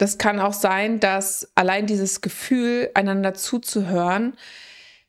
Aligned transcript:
Das 0.00 0.16
kann 0.16 0.40
auch 0.40 0.54
sein, 0.54 0.98
dass 0.98 1.52
allein 1.56 1.86
dieses 1.86 2.22
Gefühl, 2.22 2.90
einander 2.94 3.34
zuzuhören, 3.34 4.32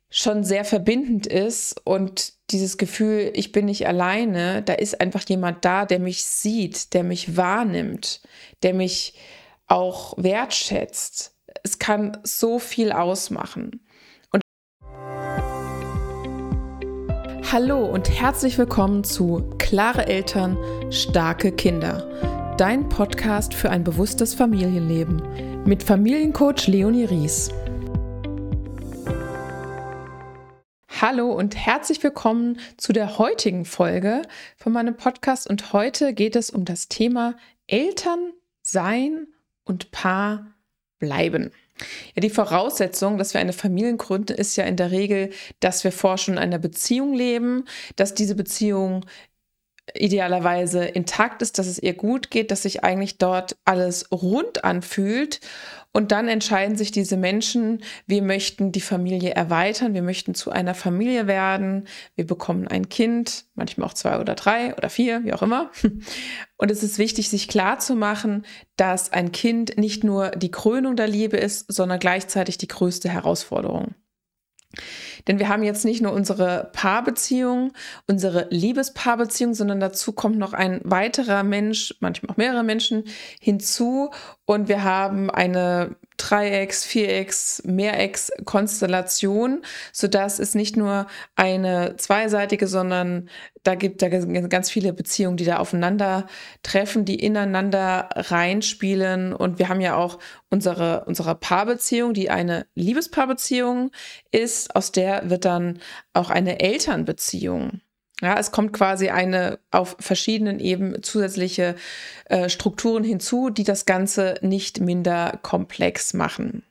schon 0.10 0.44
sehr 0.44 0.66
verbindend 0.66 1.28
ist 1.28 1.80
und 1.86 2.34
dieses 2.52 2.78
Gefühl, 2.78 3.32
ich 3.34 3.54
bin 3.54 3.68
nicht 3.68 3.88
alleine, 3.88 4.62
da 4.64 4.74
ist 4.74 5.00
einfach 5.00 5.24
jemand 5.30 5.64
da, 5.64 5.86
der 5.86 6.00
mich 6.00 6.26
sieht, 6.26 6.94
der 6.94 7.06
mich 7.06 7.38
wahrnimmt, 7.38 8.20
der 8.64 8.74
mich 8.74 9.14
auch 9.68 10.14
wertschätzt. 10.18 11.38
Es 11.64 11.80
kann 11.80 12.18
so 12.24 12.60
viel 12.60 12.92
ausmachen. 12.92 13.88
Und 14.34 14.42
Hallo 17.50 17.86
und 17.86 18.10
herzlich 18.10 18.58
willkommen 18.58 19.06
zu 19.06 19.56
Klare 19.58 20.08
Eltern, 20.08 20.58
starke 20.92 21.54
Kinder. 21.54 22.31
Dein 22.58 22.90
Podcast 22.90 23.54
für 23.54 23.70
ein 23.70 23.84
bewusstes 23.84 24.36
Familienleben 24.36 25.64
mit 25.64 25.82
Familiencoach 25.82 26.68
Leonie 26.68 27.06
Ries. 27.06 27.50
Hallo 31.02 31.32
und 31.32 31.56
herzlich 31.56 32.04
willkommen 32.04 32.60
zu 32.78 32.94
der 32.94 33.18
heutigen 33.18 33.66
Folge 33.66 34.22
von 34.58 34.74
meinem 34.74 34.96
Podcast. 34.96 35.50
Und 35.50 35.74
heute 35.74 36.14
geht 36.14 36.36
es 36.36 36.50
um 36.50 36.66
das 36.66 36.88
Thema 36.88 37.36
Eltern 37.68 38.34
sein 38.62 39.28
und 39.64 39.92
Paar 39.92 40.54
bleiben. 41.00 41.52
Ja, 42.16 42.22
die 42.22 42.30
Voraussetzung, 42.30 43.18
dass 43.18 43.34
wir 43.34 43.42
eine 43.42 43.54
Familie 43.54 43.96
gründen, 43.98 44.34
ist 44.34 44.56
ja 44.56 44.66
in 44.66 44.76
der 44.76 44.92
Regel, 44.92 45.32
dass 45.60 45.84
wir 45.84 45.92
vorher 45.92 46.18
schon 46.18 46.36
in 46.36 46.40
einer 46.40 46.60
Beziehung 46.60 47.14
leben, 47.14 47.66
dass 47.96 48.14
diese 48.14 48.36
Beziehung 48.36 49.06
idealerweise 49.94 50.86
intakt 50.86 51.42
ist, 51.42 51.60
dass 51.60 51.68
es 51.68 51.80
ihr 51.80 51.94
gut 51.94 52.32
geht, 52.32 52.52
dass 52.52 52.64
sich 52.64 52.84
eigentlich 52.84 53.18
dort 53.18 53.58
alles 53.66 54.12
rund 54.12 54.64
anfühlt. 54.64 55.42
Und 55.94 56.14
dann 56.14 56.30
entscheiden 56.30 56.78
sich 56.78 56.92
diese 56.92 57.18
Menschen, 57.18 57.84
wir 58.08 58.22
möchten 58.22 58.72
die 58.72 58.80
Familie 58.80 59.32
erweitern, 59.32 59.94
wir 59.94 60.04
möchten 60.04 60.34
zu 60.34 60.50
einer 60.50 60.74
Familie 60.74 61.28
werden, 61.28 61.88
wir 62.16 62.26
bekommen 62.26 62.68
ein 62.68 62.88
Kind, 62.88 63.46
manchmal 63.56 63.90
auch 63.90 63.94
zwei 63.94 64.20
oder 64.20 64.36
drei 64.36 64.74
oder 64.78 64.90
vier, 64.90 65.26
wie 65.26 65.34
auch 65.34 65.42
immer. 65.42 65.70
Und 66.58 66.72
es 66.72 66.82
ist 66.82 66.98
wichtig, 66.98 67.30
sich 67.30 67.50
klarzumachen, 67.50 68.46
dass 68.78 69.12
ein 69.12 69.34
Kind 69.34 69.78
nicht 69.78 70.06
nur 70.06 70.30
die 70.32 70.52
Krönung 70.52 70.96
der 70.96 71.08
Liebe 71.08 71.36
ist, 71.36 71.66
sondern 71.72 72.00
gleichzeitig 72.00 72.58
die 72.58 72.70
größte 72.70 73.10
Herausforderung. 73.10 73.96
Denn 75.28 75.40
wir 75.40 75.50
haben 75.50 75.64
jetzt 75.64 75.86
nicht 75.86 76.02
nur 76.02 76.14
unsere 76.14 76.70
Paarbeziehung, 76.74 77.74
unsere 78.08 78.48
Liebespaarbeziehung, 78.50 79.54
sondern 79.54 79.80
dazu 79.80 80.14
kommt 80.14 80.38
noch 80.38 80.54
ein 80.54 80.82
weiterer 80.84 81.44
Mensch, 81.44 81.96
manchmal 82.00 82.32
auch 82.32 82.38
mehrere 82.38 82.64
Menschen 82.64 83.04
hinzu. 83.40 84.12
Und 84.46 84.68
wir 84.68 84.84
haben 84.84 85.30
eine 85.30 85.96
Dreiecks-, 86.22 86.86
Vierecks-, 86.86 87.64
Mehrecks-Konstellation, 87.66 89.64
sodass 89.92 90.40
es 90.40 90.56
nicht 90.56 90.78
nur 90.78 91.08
eine 91.36 91.96
zweiseitige, 91.98 92.68
sondern 92.68 93.30
da 93.64 93.76
gibt 93.76 94.02
da 94.02 94.10
ganz 94.10 94.70
viele 94.70 94.94
Beziehungen, 94.94 95.38
die 95.38 95.46
da 95.46 95.58
aufeinander 95.58 96.28
treffen, 96.64 97.06
die 97.06 97.16
ineinander 97.16 98.10
reinspielen. 98.16 99.34
Und 99.34 99.60
wir 99.60 99.70
haben 99.70 99.82
ja 99.82 99.96
auch 99.96 100.20
unsere, 100.50 101.06
unsere 101.06 101.36
Paarbeziehung, 101.36 102.14
die 102.14 102.30
eine 102.30 102.66
Liebespaarbeziehung 102.76 103.92
ist, 104.32 104.76
aus 104.76 104.92
der 104.92 105.30
wird 105.30 105.46
dann 105.46 105.80
auch 106.14 106.30
eine 106.30 106.60
Elternbeziehung. 106.60 107.82
Ja, 108.22 108.38
es 108.38 108.52
kommt 108.52 108.72
quasi 108.72 109.10
eine 109.10 109.60
auf 109.72 109.96
verschiedenen 110.00 110.60
Ebenen 110.60 111.02
zusätzliche 111.02 111.76
äh, 112.26 112.50
Strukturen 112.50 113.04
hinzu, 113.04 113.50
die 113.50 113.64
das 113.64 113.86
Ganze 113.86 114.36
nicht 114.42 114.80
minder 114.80 115.40
komplex 115.42 116.14
machen. 116.14 116.64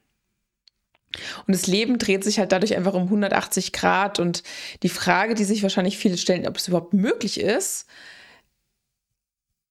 Und 1.46 1.54
das 1.56 1.66
Leben 1.66 1.98
dreht 1.98 2.22
sich 2.22 2.38
halt 2.38 2.52
dadurch 2.52 2.76
einfach 2.76 2.94
um 2.94 3.02
180 3.04 3.72
Grad. 3.72 4.20
Und 4.20 4.44
die 4.84 4.88
Frage, 4.88 5.34
die 5.34 5.44
sich 5.44 5.62
wahrscheinlich 5.62 5.98
viele 5.98 6.16
stellen, 6.16 6.46
ob 6.46 6.56
es 6.56 6.68
überhaupt 6.68 6.94
möglich 6.94 7.40
ist, 7.40 7.86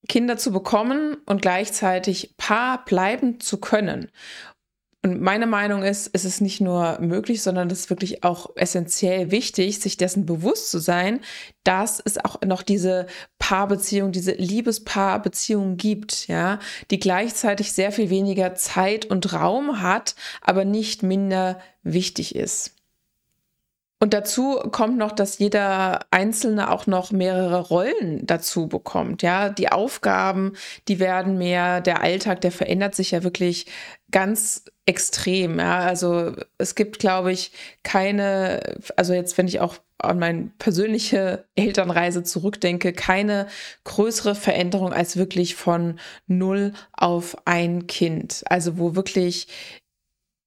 Kinder 0.09 0.38
zu 0.38 0.51
bekommen 0.51 1.17
und 1.25 1.41
gleichzeitig 1.41 2.34
Paar 2.35 2.84
bleiben 2.84 3.40
zu 3.40 3.57
können. 3.59 4.11
Und 5.01 5.21
meine 5.21 5.47
Meinung 5.47 5.83
ist, 5.83 6.09
es 6.11 6.25
ist 6.25 6.41
nicht 6.41 6.59
nur 6.59 6.99
möglich, 6.99 7.41
sondern 7.41 7.69
es 7.69 7.81
ist 7.81 7.89
wirklich 7.89 8.25
auch 8.25 8.49
essentiell 8.57 9.31
wichtig, 9.31 9.79
sich 9.79 9.95
dessen 9.95 10.25
bewusst 10.25 10.71
zu 10.71 10.79
sein, 10.79 11.21
dass 11.63 12.01
es 12.03 12.17
auch 12.17 12.41
noch 12.41 12.63
diese 12.63 13.07
Paarbeziehung, 13.37 14.11
diese 14.11 14.33
Liebespaarbeziehung 14.33 15.77
gibt, 15.77 16.27
ja, 16.27 16.59
die 16.91 16.99
gleichzeitig 16.99 17.71
sehr 17.71 17.93
viel 17.93 18.09
weniger 18.09 18.55
Zeit 18.55 19.05
und 19.05 19.31
Raum 19.31 19.81
hat, 19.81 20.15
aber 20.41 20.65
nicht 20.65 21.01
minder 21.01 21.59
wichtig 21.81 22.35
ist. 22.35 22.75
Und 24.01 24.13
dazu 24.13 24.55
kommt 24.71 24.97
noch, 24.97 25.11
dass 25.11 25.39
jeder 25.39 26.05
Einzelne 26.09 26.71
auch 26.71 26.87
noch 26.87 27.11
mehrere 27.11 27.59
Rollen 27.59 28.25
dazu 28.25 28.67
bekommt. 28.67 29.21
Ja, 29.23 29.49
die 29.49 29.71
Aufgaben, 29.71 30.53
die 30.87 30.99
werden 30.99 31.37
mehr, 31.37 31.81
der 31.81 32.01
Alltag, 32.01 32.39
der 32.39 32.53
verändert 32.53 32.95
sich 32.95 33.11
ja 33.11 33.23
wirklich 33.23 33.66
ganz 34.09 34.63
extrem. 34.89 35.59
Ja, 35.59 35.81
also 35.81 36.33
es 36.57 36.73
gibt, 36.73 36.97
glaube 36.97 37.31
ich, 37.31 37.51
keine, 37.83 38.59
also 38.95 39.13
jetzt, 39.13 39.38
wenn 39.38 39.47
ich 39.47 39.59
auch 39.59 39.75
an 40.00 40.17
meine 40.17 40.50
persönliche 40.57 41.45
Elternreise 41.55 42.23
zurückdenke, 42.23 42.91
keine 42.91 43.45
größere 43.83 44.33
Veränderung 44.33 44.91
als 44.91 45.16
wirklich 45.16 45.55
von 45.55 45.99
null 46.25 46.73
auf 46.91 47.38
ein 47.45 47.85
Kind. 47.85 48.44
Also 48.47 48.79
wo 48.79 48.95
wirklich 48.95 49.47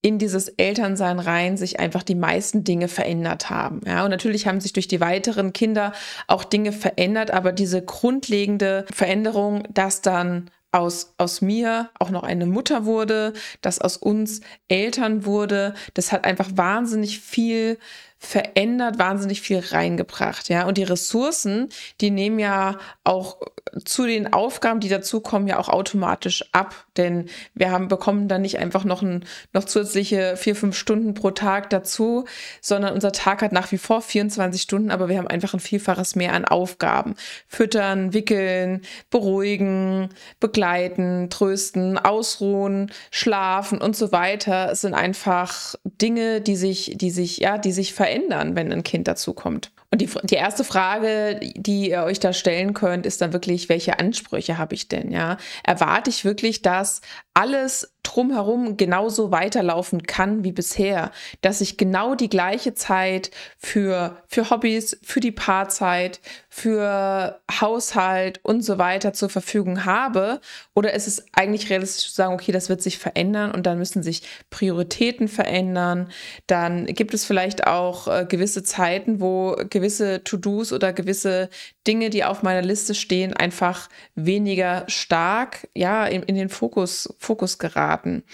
in 0.04 0.19
dieses 0.19 0.48
Elternsein 0.48 1.20
rein 1.20 1.56
sich 1.56 1.78
einfach 1.78 2.02
die 2.02 2.16
meisten 2.16 2.64
Dinge 2.64 2.88
verändert 2.88 3.48
haben. 3.48 3.82
Ja, 3.86 4.02
und 4.02 4.10
natürlich 4.10 4.48
haben 4.48 4.60
sich 4.60 4.72
durch 4.72 4.88
die 4.88 5.00
weiteren 5.00 5.52
Kinder 5.52 5.92
auch 6.26 6.42
Dinge 6.42 6.72
verändert, 6.72 7.31
aber 7.31 7.52
diese 7.52 7.81
grundlegende 7.81 8.86
Veränderung, 8.92 9.62
dass 9.72 10.02
dann 10.02 10.50
aus, 10.72 11.15
aus 11.19 11.43
mir 11.43 11.91
auch 11.99 12.10
noch 12.10 12.22
eine 12.22 12.47
Mutter 12.47 12.84
wurde, 12.87 13.34
dass 13.60 13.78
aus 13.78 13.97
uns 13.97 14.41
Eltern 14.69 15.25
wurde, 15.25 15.75
das 15.94 16.10
hat 16.12 16.25
einfach 16.25 16.50
wahnsinnig 16.55 17.21
viel 17.21 17.78
verändert, 18.22 19.00
wahnsinnig 19.00 19.41
viel 19.41 19.59
reingebracht, 19.59 20.49
ja. 20.49 20.65
Und 20.66 20.78
die 20.78 20.84
Ressourcen, 20.84 21.69
die 22.00 22.12
nehmen 22.12 22.38
ja 22.38 22.78
auch 23.03 23.38
zu 23.84 24.06
den 24.06 24.33
Aufgaben, 24.33 24.81
die 24.81 24.88
dazukommen, 24.88 25.49
ja 25.49 25.59
auch 25.59 25.69
automatisch 25.69 26.44
ab. 26.53 26.87
Denn 26.97 27.28
wir 27.55 27.71
haben, 27.71 27.88
bekommen 27.88 28.28
dann 28.28 28.43
nicht 28.43 28.59
einfach 28.59 28.84
noch, 28.84 29.03
ein, 29.03 29.25
noch 29.53 29.65
zusätzliche 29.65 30.37
vier, 30.37 30.55
fünf 30.55 30.77
Stunden 30.77 31.15
pro 31.15 31.32
Tag 31.32 31.71
dazu, 31.71 32.27
sondern 32.61 32.94
unser 32.94 33.12
Tag 33.12 33.43
hat 33.43 33.50
nach 33.50 33.72
wie 33.72 33.78
vor 33.78 34.03
24 34.03 34.62
Stunden, 34.62 34.91
aber 34.91 35.09
wir 35.09 35.19
haben 35.19 35.27
einfach 35.27 35.55
ein 35.55 35.61
Vielfaches 35.61 36.15
mehr 36.15 36.32
an 36.32 36.44
Aufgaben. 36.44 37.16
Füttern, 37.49 38.12
wickeln, 38.12 38.82
beruhigen, 39.11 40.11
begleiten, 40.38 41.28
trösten, 41.28 41.99
ausruhen, 41.99 42.93
schlafen 43.11 43.78
und 43.78 43.97
so 43.97 44.12
weiter. 44.12 44.71
Es 44.71 44.82
sind 44.82 44.94
einfach 44.94 45.75
Dinge, 45.84 46.41
die 46.41 46.56
sich, 46.56 46.93
die 46.97 47.11
sich, 47.11 47.38
ja, 47.38 47.59
die 47.59 47.72
sich 47.72 47.94
verändern 47.94 48.12
verändern, 48.12 48.56
wenn 48.56 48.73
ein 48.73 48.83
Kind 48.83 49.09
dazukommt? 49.09 49.73
Und 49.92 50.00
die, 50.00 50.08
die 50.22 50.36
erste 50.36 50.64
Frage, 50.64 51.38
die 51.54 51.91
ihr 51.91 52.04
euch 52.04 52.19
da 52.19 52.32
stellen 52.32 52.72
könnt, 52.72 53.04
ist 53.04 53.20
dann 53.20 53.34
wirklich, 53.34 53.69
welche 53.69 53.98
Ansprüche 53.98 54.56
habe 54.56 54.75
ich 54.75 54.88
denn? 54.88 55.10
Ja, 55.10 55.36
erwarte 55.64 56.08
ich 56.08 56.25
wirklich, 56.25 56.62
dass 56.62 57.03
alles 57.34 57.92
drumherum 58.02 58.76
genauso 58.76 59.31
weiterlaufen 59.31 60.02
kann 60.02 60.44
wie 60.44 60.52
bisher, 60.52 61.12
dass 61.41 61.60
ich 61.60 61.76
genau 61.76 62.14
die 62.14 62.28
gleiche 62.28 62.75
Zeit 62.75 63.31
für, 63.58 64.16
für 64.26 64.50
Hobbys, 64.50 64.98
für 65.02 65.20
die 65.20 65.31
Paarzeit, 65.31 66.20
für 66.48 67.41
Haushalt 67.60 68.41
und 68.42 68.62
so 68.62 68.78
weiter 68.78 69.12
zur 69.12 69.28
Verfügung 69.28 69.84
habe? 69.84 70.41
Oder 70.75 70.94
ist 70.94 71.06
es 71.06 71.25
eigentlich 71.32 71.70
realistisch 71.70 72.10
zu 72.10 72.14
sagen, 72.14 72.34
okay, 72.34 72.52
das 72.52 72.69
wird 72.69 72.82
sich 72.82 72.98
verändern 72.98 73.52
und 73.52 73.66
dann 73.66 73.78
müssen 73.78 74.02
sich 74.02 74.22
Prioritäten 74.50 75.28
verändern? 75.28 76.11
Dann 76.49 76.87
gibt 76.87 77.14
es 77.14 77.25
vielleicht 77.25 77.67
auch 77.67 78.08
äh, 78.08 78.26
gewisse 78.28 78.62
Zeiten, 78.64 79.20
wo 79.20 79.56
gewisse 79.70 79.81
To-Dos 79.90 80.73
oder 80.73 80.93
gewisse 80.93 81.49
Dinge, 81.87 82.11
die 82.11 82.25
auf 82.25 82.43
meiner 82.43 82.62
Liste 82.62 82.94
stehen, 82.94 83.32
einfach 83.32 83.88
weniger 84.14 84.84
stark 84.88 85.69
ja, 85.75 86.06
in, 86.06 86.23
in 86.23 86.34
den 86.34 86.49
Fokus, 86.49 87.14
Fokus 87.19 87.58
geraten. 87.58 88.25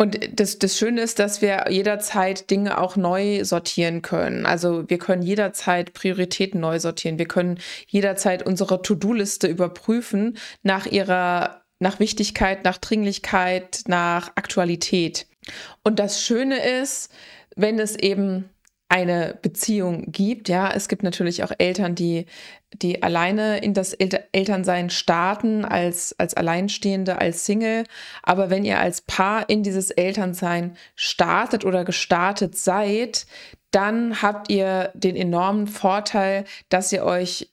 Und 0.00 0.18
das, 0.40 0.58
das 0.58 0.78
Schöne 0.78 1.02
ist, 1.02 1.18
dass 1.18 1.42
wir 1.42 1.66
jederzeit 1.68 2.50
Dinge 2.50 2.78
auch 2.78 2.96
neu 2.96 3.44
sortieren 3.44 4.00
können. 4.00 4.46
Also 4.46 4.88
wir 4.88 4.96
können 4.96 5.20
jederzeit 5.20 5.92
Prioritäten 5.92 6.58
neu 6.58 6.78
sortieren. 6.78 7.18
Wir 7.18 7.28
können 7.28 7.58
jederzeit 7.86 8.46
unsere 8.46 8.80
To-Do-Liste 8.80 9.46
überprüfen 9.46 10.38
nach 10.62 10.86
ihrer, 10.86 11.60
nach 11.80 12.00
Wichtigkeit, 12.00 12.64
nach 12.64 12.78
Dringlichkeit, 12.78 13.82
nach 13.88 14.28
Aktualität. 14.36 15.26
Und 15.82 15.98
das 15.98 16.22
Schöne 16.22 16.64
ist, 16.80 17.12
wenn 17.54 17.78
es 17.78 17.94
eben 17.94 18.48
eine 18.90 19.38
Beziehung 19.40 20.10
gibt. 20.10 20.48
Ja, 20.48 20.70
es 20.72 20.88
gibt 20.88 21.04
natürlich 21.04 21.44
auch 21.44 21.52
Eltern, 21.58 21.94
die, 21.94 22.26
die 22.72 23.02
alleine 23.02 23.58
in 23.58 23.72
das 23.72 23.94
El 23.94 24.10
Elternsein 24.32 24.90
starten, 24.90 25.64
als, 25.64 26.14
als 26.18 26.34
Alleinstehende, 26.34 27.20
als 27.20 27.46
Single. 27.46 27.84
Aber 28.22 28.50
wenn 28.50 28.64
ihr 28.64 28.80
als 28.80 29.00
Paar 29.00 29.48
in 29.48 29.62
dieses 29.62 29.92
Elternsein 29.92 30.76
startet 30.96 31.64
oder 31.64 31.84
gestartet 31.84 32.58
seid, 32.58 33.26
dann 33.70 34.22
habt 34.22 34.50
ihr 34.50 34.90
den 34.94 35.14
enormen 35.14 35.68
Vorteil, 35.68 36.44
dass 36.68 36.92
ihr 36.92 37.04
euch 37.04 37.48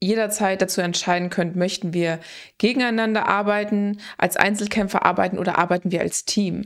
jederzeit 0.00 0.62
dazu 0.62 0.80
entscheiden 0.80 1.30
könnt, 1.30 1.56
möchten 1.56 1.92
wir 1.92 2.20
gegeneinander 2.58 3.28
arbeiten, 3.28 4.00
als 4.16 4.36
Einzelkämpfer 4.36 5.04
arbeiten 5.04 5.38
oder 5.38 5.58
arbeiten 5.58 5.92
wir 5.92 6.00
als 6.00 6.24
Team, 6.24 6.64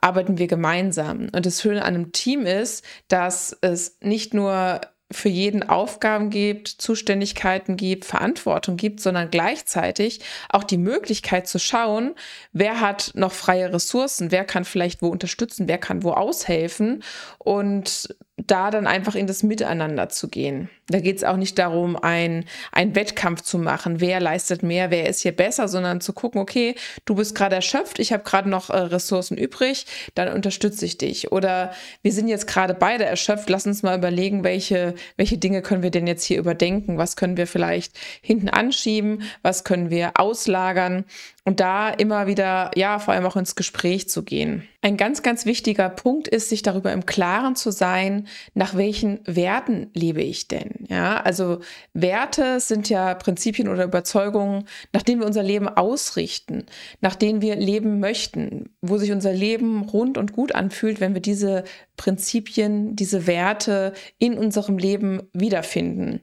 arbeiten 0.00 0.38
wir 0.38 0.46
gemeinsam. 0.46 1.28
Und 1.32 1.46
das 1.46 1.60
Schöne 1.60 1.84
an 1.84 1.94
einem 1.94 2.12
Team 2.12 2.46
ist, 2.46 2.84
dass 3.08 3.56
es 3.60 3.98
nicht 4.00 4.34
nur 4.34 4.80
für 5.10 5.28
jeden 5.28 5.68
Aufgaben 5.68 6.30
gibt, 6.30 6.68
Zuständigkeiten 6.68 7.76
gibt, 7.76 8.04
Verantwortung 8.04 8.76
gibt, 8.76 9.00
sondern 9.00 9.30
gleichzeitig 9.30 10.20
auch 10.48 10.64
die 10.64 10.78
Möglichkeit 10.78 11.46
zu 11.46 11.60
schauen, 11.60 12.14
wer 12.52 12.80
hat 12.80 13.12
noch 13.14 13.32
freie 13.32 13.72
Ressourcen, 13.72 14.32
wer 14.32 14.44
kann 14.44 14.64
vielleicht 14.64 15.02
wo 15.02 15.08
unterstützen, 15.08 15.68
wer 15.68 15.78
kann 15.78 16.02
wo 16.02 16.10
aushelfen 16.10 17.04
und 17.38 18.16
da 18.46 18.70
dann 18.70 18.86
einfach 18.86 19.14
in 19.14 19.26
das 19.26 19.42
Miteinander 19.42 20.08
zu 20.08 20.28
gehen. 20.28 20.68
Da 20.88 21.00
geht 21.00 21.16
es 21.16 21.24
auch 21.24 21.36
nicht 21.36 21.58
darum, 21.58 21.96
ein, 21.96 22.44
einen 22.70 22.94
Wettkampf 22.94 23.42
zu 23.42 23.58
machen, 23.58 24.00
wer 24.00 24.20
leistet 24.20 24.62
mehr, 24.62 24.90
wer 24.90 25.08
ist 25.08 25.20
hier 25.20 25.32
besser, 25.32 25.66
sondern 25.66 26.00
zu 26.00 26.12
gucken, 26.12 26.40
okay, 26.40 26.76
du 27.04 27.16
bist 27.16 27.34
gerade 27.34 27.56
erschöpft, 27.56 27.98
ich 27.98 28.12
habe 28.12 28.22
gerade 28.22 28.48
noch 28.48 28.70
äh, 28.70 28.76
Ressourcen 28.76 29.36
übrig, 29.36 29.86
dann 30.14 30.32
unterstütze 30.32 30.84
ich 30.84 30.96
dich. 30.96 31.32
Oder 31.32 31.72
wir 32.02 32.12
sind 32.12 32.28
jetzt 32.28 32.46
gerade 32.46 32.74
beide 32.74 33.04
erschöpft, 33.04 33.50
lass 33.50 33.66
uns 33.66 33.82
mal 33.82 33.98
überlegen, 33.98 34.44
welche, 34.44 34.94
welche 35.16 35.38
Dinge 35.38 35.60
können 35.60 35.82
wir 35.82 35.90
denn 35.90 36.06
jetzt 36.06 36.24
hier 36.24 36.38
überdenken, 36.38 36.98
was 36.98 37.16
können 37.16 37.36
wir 37.36 37.48
vielleicht 37.48 37.98
hinten 38.20 38.48
anschieben, 38.48 39.22
was 39.42 39.64
können 39.64 39.90
wir 39.90 40.12
auslagern 40.14 41.04
und 41.44 41.60
da 41.60 41.90
immer 41.90 42.26
wieder, 42.26 42.70
ja, 42.76 42.98
vor 42.98 43.14
allem 43.14 43.26
auch 43.26 43.36
ins 43.36 43.54
Gespräch 43.56 44.08
zu 44.08 44.22
gehen. 44.24 44.68
Ein 44.86 44.96
ganz, 44.96 45.24
ganz 45.24 45.46
wichtiger 45.46 45.88
Punkt 45.88 46.28
ist, 46.28 46.48
sich 46.48 46.62
darüber 46.62 46.92
im 46.92 47.06
Klaren 47.06 47.56
zu 47.56 47.72
sein, 47.72 48.28
nach 48.54 48.76
welchen 48.76 49.18
Werten 49.26 49.90
lebe 49.94 50.22
ich 50.22 50.46
denn? 50.46 50.86
Ja, 50.88 51.20
also 51.22 51.58
Werte 51.92 52.60
sind 52.60 52.88
ja 52.88 53.14
Prinzipien 53.14 53.66
oder 53.66 53.82
Überzeugungen, 53.82 54.68
nach 54.92 55.02
denen 55.02 55.18
wir 55.18 55.26
unser 55.26 55.42
Leben 55.42 55.66
ausrichten, 55.66 56.66
nach 57.00 57.16
denen 57.16 57.42
wir 57.42 57.56
leben 57.56 57.98
möchten, 57.98 58.76
wo 58.80 58.96
sich 58.96 59.10
unser 59.10 59.32
Leben 59.32 59.82
rund 59.82 60.18
und 60.18 60.32
gut 60.32 60.54
anfühlt, 60.54 61.00
wenn 61.00 61.14
wir 61.14 61.20
diese 61.20 61.64
Prinzipien, 61.96 62.94
diese 62.94 63.26
Werte 63.26 63.92
in 64.20 64.38
unserem 64.38 64.78
Leben 64.78 65.20
wiederfinden. 65.32 66.20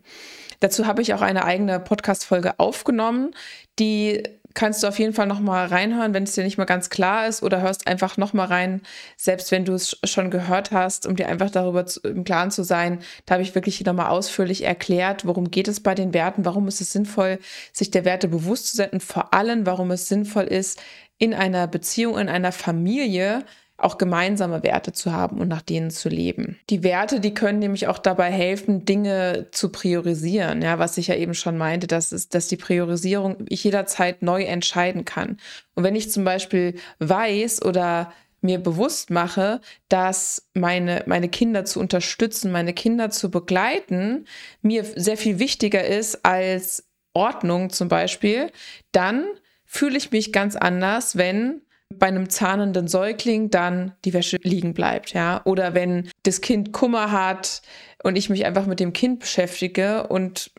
Dazu 0.61 0.87
habe 0.87 1.01
ich 1.01 1.13
auch 1.13 1.21
eine 1.21 1.43
eigene 1.43 1.81
Podcast-Folge 1.81 2.57
aufgenommen, 2.59 3.31
die 3.77 4.23
kannst 4.53 4.83
du 4.83 4.87
auf 4.87 4.99
jeden 4.99 5.13
Fall 5.13 5.27
noch 5.27 5.39
mal 5.39 5.65
reinhören, 5.65 6.13
wenn 6.13 6.23
es 6.23 6.33
dir 6.33 6.43
nicht 6.43 6.57
mal 6.57 6.65
ganz 6.65 6.89
klar 6.89 7.27
ist 7.27 7.43
oder 7.43 7.61
hörst 7.61 7.87
einfach 7.87 8.17
noch 8.17 8.33
mal 8.33 8.45
rein, 8.45 8.81
selbst 9.17 9.51
wenn 9.51 9.65
du 9.65 9.73
es 9.73 9.97
schon 10.03 10.31
gehört 10.31 10.71
hast, 10.71 11.07
um 11.07 11.15
dir 11.15 11.27
einfach 11.27 11.49
darüber 11.49 11.85
zu, 11.85 11.99
im 12.01 12.23
Klaren 12.23 12.51
zu 12.51 12.63
sein. 12.63 12.99
Da 13.25 13.33
habe 13.33 13.43
ich 13.43 13.55
wirklich 13.55 13.83
noch 13.83 13.93
mal 13.93 14.09
ausführlich 14.09 14.63
erklärt, 14.63 15.25
worum 15.25 15.51
geht 15.51 15.67
es 15.67 15.79
bei 15.79 15.95
den 15.95 16.13
Werten, 16.13 16.45
warum 16.45 16.67
ist 16.67 16.81
es 16.81 16.91
sinnvoll, 16.91 17.39
sich 17.71 17.91
der 17.91 18.05
Werte 18.05 18.27
bewusst 18.27 18.67
zu 18.67 18.77
sein 18.77 18.89
und 18.91 19.03
vor 19.03 19.33
allem, 19.33 19.65
warum 19.65 19.91
es 19.91 20.07
sinnvoll 20.07 20.45
ist, 20.45 20.79
in 21.17 21.33
einer 21.33 21.67
Beziehung, 21.67 22.17
in 22.17 22.29
einer 22.29 22.51
Familie 22.51 23.45
auch 23.77 23.97
gemeinsame 23.97 24.63
Werte 24.63 24.93
zu 24.93 25.11
haben 25.11 25.39
und 25.39 25.47
nach 25.47 25.61
denen 25.61 25.89
zu 25.89 26.07
leben. 26.07 26.57
Die 26.69 26.83
Werte, 26.83 27.19
die 27.19 27.33
können 27.33 27.59
nämlich 27.59 27.87
auch 27.87 27.97
dabei 27.97 28.31
helfen, 28.31 28.85
Dinge 28.85 29.47
zu 29.51 29.69
priorisieren, 29.69 30.61
ja, 30.61 30.79
was 30.79 30.97
ich 30.97 31.07
ja 31.07 31.15
eben 31.15 31.33
schon 31.33 31.57
meinte, 31.57 31.87
dass, 31.87 32.11
ist, 32.11 32.35
dass 32.35 32.47
die 32.47 32.57
Priorisierung 32.57 33.37
ich 33.49 33.63
jederzeit 33.63 34.21
neu 34.21 34.43
entscheiden 34.43 35.05
kann. 35.05 35.37
Und 35.75 35.83
wenn 35.83 35.95
ich 35.95 36.11
zum 36.11 36.23
Beispiel 36.23 36.75
weiß 36.99 37.63
oder 37.63 38.13
mir 38.41 38.59
bewusst 38.59 39.09
mache, 39.09 39.61
dass 39.89 40.47
meine, 40.53 41.03
meine 41.07 41.29
Kinder 41.29 41.65
zu 41.65 41.79
unterstützen, 41.79 42.51
meine 42.51 42.73
Kinder 42.73 43.09
zu 43.09 43.31
begleiten, 43.31 44.25
mir 44.61 44.83
sehr 44.83 45.17
viel 45.17 45.39
wichtiger 45.39 45.83
ist 45.83 46.25
als 46.25 46.85
Ordnung 47.13 47.69
zum 47.69 47.87
Beispiel, 47.87 48.51
dann 48.91 49.25
fühle 49.65 49.97
ich 49.97 50.11
mich 50.11 50.31
ganz 50.31 50.55
anders, 50.55 51.17
wenn 51.17 51.62
bei 51.99 52.07
einem 52.07 52.29
zahnenden 52.29 52.87
Säugling 52.87 53.49
dann 53.49 53.93
die 54.05 54.13
Wäsche 54.13 54.37
liegen 54.41 54.73
bleibt, 54.73 55.13
ja. 55.13 55.41
Oder 55.45 55.73
wenn 55.73 56.09
das 56.23 56.41
Kind 56.41 56.73
Kummer 56.73 57.11
hat 57.11 57.61
und 58.03 58.17
ich 58.17 58.29
mich 58.29 58.45
einfach 58.45 58.65
mit 58.65 58.79
dem 58.79 58.93
Kind 58.93 59.19
beschäftige 59.19 60.07
und 60.07 60.51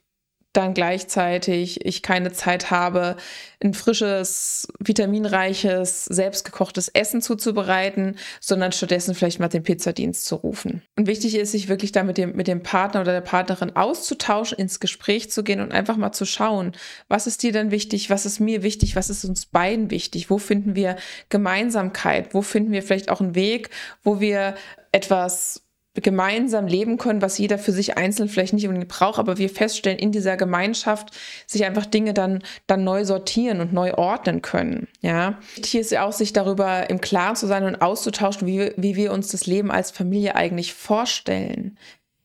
dann 0.55 0.73
gleichzeitig 0.73 1.85
ich 1.85 2.03
keine 2.03 2.33
Zeit 2.33 2.71
habe, 2.71 3.17
ein 3.63 3.75
frisches, 3.75 4.69
vitaminreiches, 4.79 6.05
selbstgekochtes 6.05 6.89
Essen 6.89 7.23
zuzubereiten, 7.23 8.17
sondern 8.41 8.73
stattdessen 8.73 9.15
vielleicht 9.15 9.41
mal 9.41 9.49
den 9.49 9.63
Pizzadienst 9.63 10.25
zu 10.27 10.37
rufen. 10.37 10.83
Und 10.97 11.07
wichtig 11.07 11.35
ist, 11.37 11.53
sich 11.53 11.69
wirklich 11.69 11.93
da 11.93 12.05
mit 12.05 12.19
dem, 12.19 12.37
mit 12.37 12.47
dem 12.47 12.63
Partner 12.63 13.01
oder 13.01 13.13
der 13.13 13.21
Partnerin 13.21 13.75
auszutauschen, 13.75 14.59
ins 14.59 14.81
Gespräch 14.81 15.31
zu 15.31 15.43
gehen 15.43 15.61
und 15.61 15.73
einfach 15.73 15.97
mal 15.97 16.13
zu 16.13 16.25
schauen, 16.25 16.73
was 17.09 17.27
ist 17.27 17.43
dir 17.43 17.53
denn 17.53 17.71
wichtig, 17.71 18.11
was 18.11 18.25
ist 18.25 18.39
mir 18.39 18.63
wichtig, 18.63 18.97
was 18.97 19.11
ist 19.11 19.25
uns 19.25 19.47
beiden 19.47 19.91
wichtig, 19.91 20.31
wo 20.31 20.39
finden 20.39 20.77
wir 20.77 20.97
Gemeinsamkeit, 21.31 22.33
wo 22.33 22.43
finden 22.43 22.73
wir 22.73 22.83
vielleicht 22.83 23.11
auch 23.11 23.21
einen 23.21 23.35
Weg, 23.35 23.71
wo 24.03 24.21
wir 24.21 24.55
etwas 24.93 25.64
gemeinsam 26.03 26.67
leben 26.67 26.99
können, 26.99 27.23
was 27.23 27.39
jeder 27.39 27.59
für 27.59 27.71
sich 27.71 27.97
einzeln 27.97 28.29
vielleicht 28.29 28.53
nicht 28.53 28.67
unbedingt 28.67 28.89
braucht, 28.89 29.19
aber 29.19 29.39
wir 29.39 29.49
feststellen 29.49 29.99
in 29.99 30.11
dieser 30.11 30.37
Gemeinschaft 30.37 31.11
sich 31.47 31.65
einfach 31.65 31.87
Dinge 31.87 32.15
dann, 32.15 32.43
dann 32.67 32.83
neu 32.83 33.05
sortieren 33.05 33.61
und 33.61 33.73
neu 33.73 33.95
ordnen 33.95 34.43
können. 34.43 34.89
Ja, 35.03 35.39
wichtig 35.55 35.77
ist 35.77 35.93
ja 35.93 36.05
auch, 36.05 36.13
sich 36.13 36.33
darüber 36.33 36.91
im 36.91 37.01
Klaren 37.01 37.37
zu 37.37 37.47
sein 37.47 37.65
und 37.65 37.81
auszutauschen, 37.81 38.47
wie, 38.47 38.73
wie 38.77 38.97
wir 38.97 39.13
uns 39.13 39.29
das 39.29 39.47
Leben 39.47 39.71
als 39.71 39.93
Familie 39.93 40.35
eigentlich 40.35 40.75
vorstellen. 40.75 41.79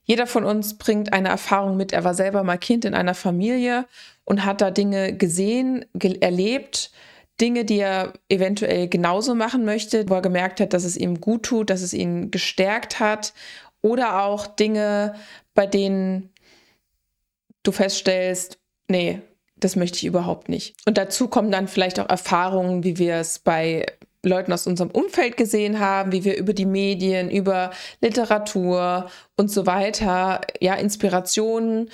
Jeder 0.03 0.25
von 0.25 0.43
uns 0.43 0.79
bringt 0.79 1.13
eine 1.13 1.29
Erfahrung 1.29 1.77
mit. 1.77 1.93
Er 1.93 2.03
war 2.03 2.15
selber 2.15 2.43
mal 2.43 2.57
Kind 2.57 2.83
in 2.85 2.95
einer 2.95 3.13
Familie 3.13 3.85
und 4.23 4.43
hat 4.43 4.61
da 4.61 4.71
Dinge 4.71 5.15
gesehen, 5.15 5.85
ge 5.93 6.17
erlebt, 6.19 6.91
Dinge, 7.39 7.65
die 7.65 7.79
er 7.79 8.13
eventuell 8.29 8.87
genauso 8.87 9.35
machen 9.35 9.65
möchte, 9.65 10.09
wo 10.09 10.15
er 10.15 10.21
gemerkt 10.21 10.59
hat, 10.59 10.73
dass 10.73 10.83
es 10.83 10.97
ihm 10.97 11.21
gut 11.21 11.43
tut, 11.43 11.69
dass 11.69 11.81
es 11.81 11.93
ihn 11.93 12.31
gestärkt 12.31 12.99
hat. 12.99 13.33
Oder 13.81 14.23
auch 14.23 14.47
Dinge, 14.47 15.15
bei 15.53 15.65
denen 15.65 16.29
du 17.63 17.71
feststellst, 17.71 18.59
nee, 18.87 19.21
das 19.55 19.75
möchte 19.75 19.97
ich 19.97 20.05
überhaupt 20.05 20.49
nicht. 20.49 20.75
Und 20.85 20.97
dazu 20.97 21.27
kommen 21.27 21.51
dann 21.51 21.67
vielleicht 21.67 21.99
auch 21.99 22.09
Erfahrungen, 22.09 22.83
wie 22.83 22.97
wir 22.97 23.15
es 23.15 23.39
bei 23.39 23.85
Leuten 24.23 24.51
aus 24.51 24.67
unserem 24.67 24.91
Umfeld 24.91 25.37
gesehen 25.37 25.79
haben, 25.79 26.11
wie 26.11 26.25
wir 26.25 26.37
über 26.37 26.53
die 26.53 26.65
Medien, 26.65 27.31
über 27.31 27.71
Literatur 28.01 29.09
und 29.37 29.49
so 29.49 29.65
weiter, 29.65 30.41
ja, 30.59 30.75
Inspirationen 30.75 31.89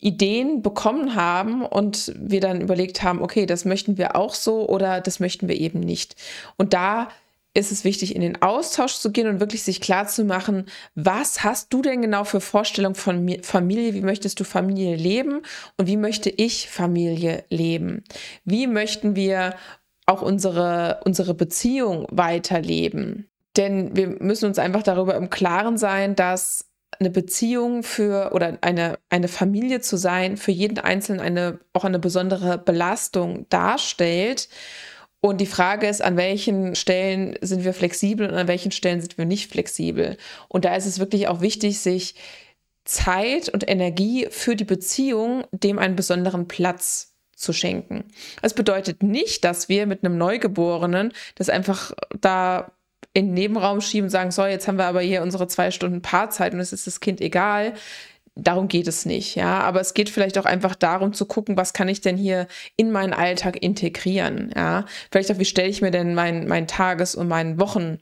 Ideen 0.00 0.62
bekommen 0.62 1.14
haben 1.14 1.64
und 1.64 2.12
wir 2.16 2.40
dann 2.40 2.60
überlegt 2.60 3.02
haben, 3.02 3.22
okay, 3.22 3.46
das 3.46 3.64
möchten 3.64 3.96
wir 3.96 4.16
auch 4.16 4.34
so 4.34 4.68
oder 4.68 5.00
das 5.00 5.20
möchten 5.20 5.48
wir 5.48 5.58
eben 5.58 5.80
nicht. 5.80 6.16
Und 6.56 6.74
da 6.74 7.08
ist 7.56 7.72
es 7.72 7.84
wichtig, 7.84 8.14
in 8.14 8.20
den 8.20 8.42
Austausch 8.42 8.96
zu 8.96 9.10
gehen 9.10 9.26
und 9.26 9.40
wirklich 9.40 9.62
sich 9.62 9.80
klar 9.80 10.06
zu 10.06 10.24
machen, 10.24 10.66
was 10.94 11.42
hast 11.42 11.72
du 11.72 11.80
denn 11.80 12.02
genau 12.02 12.24
für 12.24 12.40
Vorstellungen 12.40 12.94
von 12.94 13.38
Familie? 13.42 13.94
Wie 13.94 14.02
möchtest 14.02 14.38
du 14.38 14.44
Familie 14.44 14.96
leben? 14.96 15.40
Und 15.78 15.86
wie 15.86 15.96
möchte 15.96 16.28
ich 16.28 16.68
Familie 16.68 17.44
leben? 17.48 18.04
Wie 18.44 18.66
möchten 18.66 19.16
wir 19.16 19.54
auch 20.04 20.20
unsere, 20.20 21.00
unsere 21.06 21.32
Beziehung 21.32 22.06
weiterleben? 22.10 23.26
Denn 23.56 23.96
wir 23.96 24.08
müssen 24.08 24.46
uns 24.46 24.58
einfach 24.58 24.82
darüber 24.82 25.14
im 25.14 25.30
Klaren 25.30 25.78
sein, 25.78 26.14
dass 26.14 26.65
eine 26.98 27.10
Beziehung 27.10 27.82
für 27.82 28.32
oder 28.32 28.58
eine, 28.60 28.98
eine 29.10 29.28
Familie 29.28 29.80
zu 29.80 29.96
sein, 29.96 30.36
für 30.36 30.52
jeden 30.52 30.78
Einzelnen 30.78 31.20
eine, 31.20 31.58
auch 31.72 31.84
eine 31.84 31.98
besondere 31.98 32.58
Belastung 32.58 33.46
darstellt. 33.48 34.48
Und 35.20 35.40
die 35.40 35.46
Frage 35.46 35.88
ist, 35.88 36.02
an 36.02 36.16
welchen 36.16 36.74
Stellen 36.74 37.36
sind 37.40 37.64
wir 37.64 37.74
flexibel 37.74 38.28
und 38.28 38.34
an 38.34 38.48
welchen 38.48 38.70
Stellen 38.70 39.00
sind 39.00 39.18
wir 39.18 39.24
nicht 39.24 39.50
flexibel. 39.50 40.16
Und 40.48 40.64
da 40.64 40.76
ist 40.76 40.86
es 40.86 40.98
wirklich 40.98 41.28
auch 41.28 41.40
wichtig, 41.40 41.80
sich 41.80 42.14
Zeit 42.84 43.48
und 43.48 43.68
Energie 43.68 44.28
für 44.30 44.54
die 44.54 44.64
Beziehung 44.64 45.44
dem 45.52 45.78
einen 45.78 45.96
besonderen 45.96 46.46
Platz 46.46 47.16
zu 47.34 47.52
schenken. 47.52 48.04
Das 48.40 48.54
bedeutet 48.54 49.02
nicht, 49.02 49.44
dass 49.44 49.68
wir 49.68 49.86
mit 49.86 50.04
einem 50.04 50.16
Neugeborenen 50.16 51.12
das 51.34 51.50
einfach 51.50 51.92
da 52.18 52.72
in 53.16 53.28
den 53.28 53.34
Nebenraum 53.34 53.80
schieben 53.80 54.10
sagen, 54.10 54.30
so, 54.30 54.44
jetzt 54.44 54.68
haben 54.68 54.76
wir 54.76 54.84
aber 54.84 55.00
hier 55.00 55.22
unsere 55.22 55.48
zwei 55.48 55.70
Stunden 55.70 56.02
Paarzeit 56.02 56.52
und 56.52 56.60
es 56.60 56.74
ist 56.74 56.86
das 56.86 57.00
Kind 57.00 57.22
egal. 57.22 57.72
Darum 58.34 58.68
geht 58.68 58.86
es 58.86 59.06
nicht, 59.06 59.36
ja. 59.36 59.60
Aber 59.60 59.80
es 59.80 59.94
geht 59.94 60.10
vielleicht 60.10 60.36
auch 60.36 60.44
einfach 60.44 60.74
darum 60.74 61.14
zu 61.14 61.24
gucken, 61.24 61.56
was 61.56 61.72
kann 61.72 61.88
ich 61.88 62.02
denn 62.02 62.18
hier 62.18 62.46
in 62.76 62.92
meinen 62.92 63.14
Alltag 63.14 63.62
integrieren, 63.62 64.52
ja. 64.54 64.84
Vielleicht 65.10 65.32
auch, 65.32 65.38
wie 65.38 65.46
stelle 65.46 65.70
ich 65.70 65.80
mir 65.80 65.90
denn 65.90 66.14
meinen 66.14 66.46
mein 66.46 66.66
Tages- 66.66 67.14
und 67.14 67.28
meinen 67.28 67.58
Wochen 67.58 68.00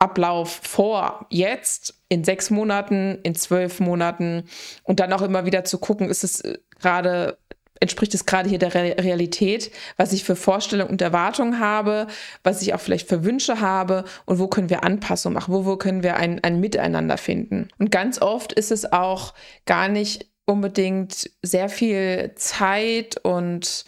Ablauf 0.00 0.60
vor, 0.62 1.26
jetzt, 1.30 2.02
in 2.08 2.24
sechs 2.24 2.50
Monaten, 2.50 3.18
in 3.22 3.36
zwölf 3.36 3.78
Monaten 3.78 4.44
und 4.82 4.98
dann 4.98 5.12
auch 5.12 5.22
immer 5.22 5.46
wieder 5.46 5.64
zu 5.64 5.78
gucken, 5.78 6.10
ist 6.10 6.24
es 6.24 6.40
äh, 6.40 6.58
gerade 6.80 7.38
entspricht 7.80 8.14
es 8.14 8.26
gerade 8.26 8.48
hier 8.48 8.58
der 8.58 8.74
Realität, 8.74 9.70
was 9.96 10.12
ich 10.12 10.24
für 10.24 10.36
Vorstellungen 10.36 10.90
und 10.90 11.02
Erwartungen 11.02 11.60
habe, 11.60 12.06
was 12.42 12.62
ich 12.62 12.74
auch 12.74 12.80
vielleicht 12.80 13.08
für 13.08 13.24
Wünsche 13.24 13.60
habe 13.60 14.04
und 14.24 14.38
wo 14.38 14.48
können 14.48 14.70
wir 14.70 14.84
Anpassungen 14.84 15.34
machen, 15.34 15.52
wo, 15.52 15.64
wo 15.64 15.76
können 15.76 16.02
wir 16.02 16.16
ein, 16.16 16.42
ein 16.42 16.60
Miteinander 16.60 17.18
finden. 17.18 17.68
Und 17.78 17.90
ganz 17.90 18.20
oft 18.20 18.52
ist 18.52 18.72
es 18.72 18.92
auch 18.92 19.34
gar 19.66 19.88
nicht 19.88 20.26
unbedingt 20.46 21.28
sehr 21.42 21.68
viel 21.68 22.32
Zeit 22.36 23.18
und 23.24 23.84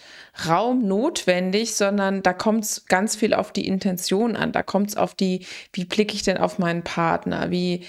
Raum 0.46 0.86
notwendig, 0.86 1.76
sondern 1.76 2.22
da 2.22 2.32
kommt 2.32 2.64
es 2.64 2.86
ganz 2.86 3.14
viel 3.14 3.32
auf 3.32 3.52
die 3.52 3.66
Intention 3.66 4.36
an. 4.36 4.50
Da 4.50 4.64
kommt 4.64 4.90
es 4.90 4.96
auf 4.96 5.14
die, 5.14 5.46
wie 5.72 5.84
blicke 5.84 6.14
ich 6.14 6.22
denn 6.22 6.36
auf 6.36 6.58
meinen 6.58 6.82
Partner? 6.82 7.52
Wie, 7.52 7.84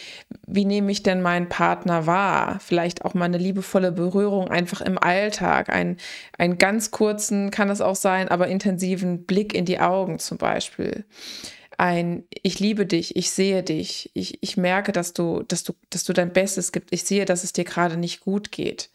wie 0.46 0.66
nehme 0.66 0.92
ich 0.92 1.02
denn 1.02 1.22
meinen 1.22 1.50
Partner 1.50 2.06
wahr? 2.06 2.60
Vielleicht 2.60 3.06
auch 3.06 3.16
mal 3.16 3.26
eine 3.26 3.40
liebevolle 3.40 3.92
Berührung 3.92 4.50
einfach 4.50 4.82
im 4.82 5.00
Alltag. 5.00 5.70
Ein, 5.70 5.98
einen 6.38 6.60
ganz 6.60 6.92
kurzen, 6.92 7.50
kann 7.50 7.70
es 7.70 7.82
auch 7.82 7.96
sein, 7.96 8.30
aber 8.30 8.48
intensiven 8.48 9.26
Blick 9.26 9.56
in 9.56 9.66
die 9.66 9.80
Augen 9.80 10.20
zum 10.20 10.38
Beispiel 10.38 11.06
ein 11.80 12.26
Ich 12.44 12.60
liebe 12.60 12.86
dich, 12.86 13.16
ich 13.16 13.32
sehe 13.32 13.64
dich, 13.64 14.12
ich, 14.14 14.44
ich 14.44 14.58
merke, 14.58 14.92
dass 14.92 15.14
du, 15.14 15.44
dass 15.44 15.64
du, 15.64 15.74
dass 15.90 16.04
du 16.04 16.14
dein 16.14 16.34
Bestes 16.34 16.72
gibst, 16.72 16.94
ich 16.94 17.04
sehe, 17.04 17.26
dass 17.26 17.44
es 17.44 17.54
dir 17.54 17.64
gerade 17.64 17.98
nicht 17.98 18.20
gut 18.20 18.52
geht. 18.52 18.90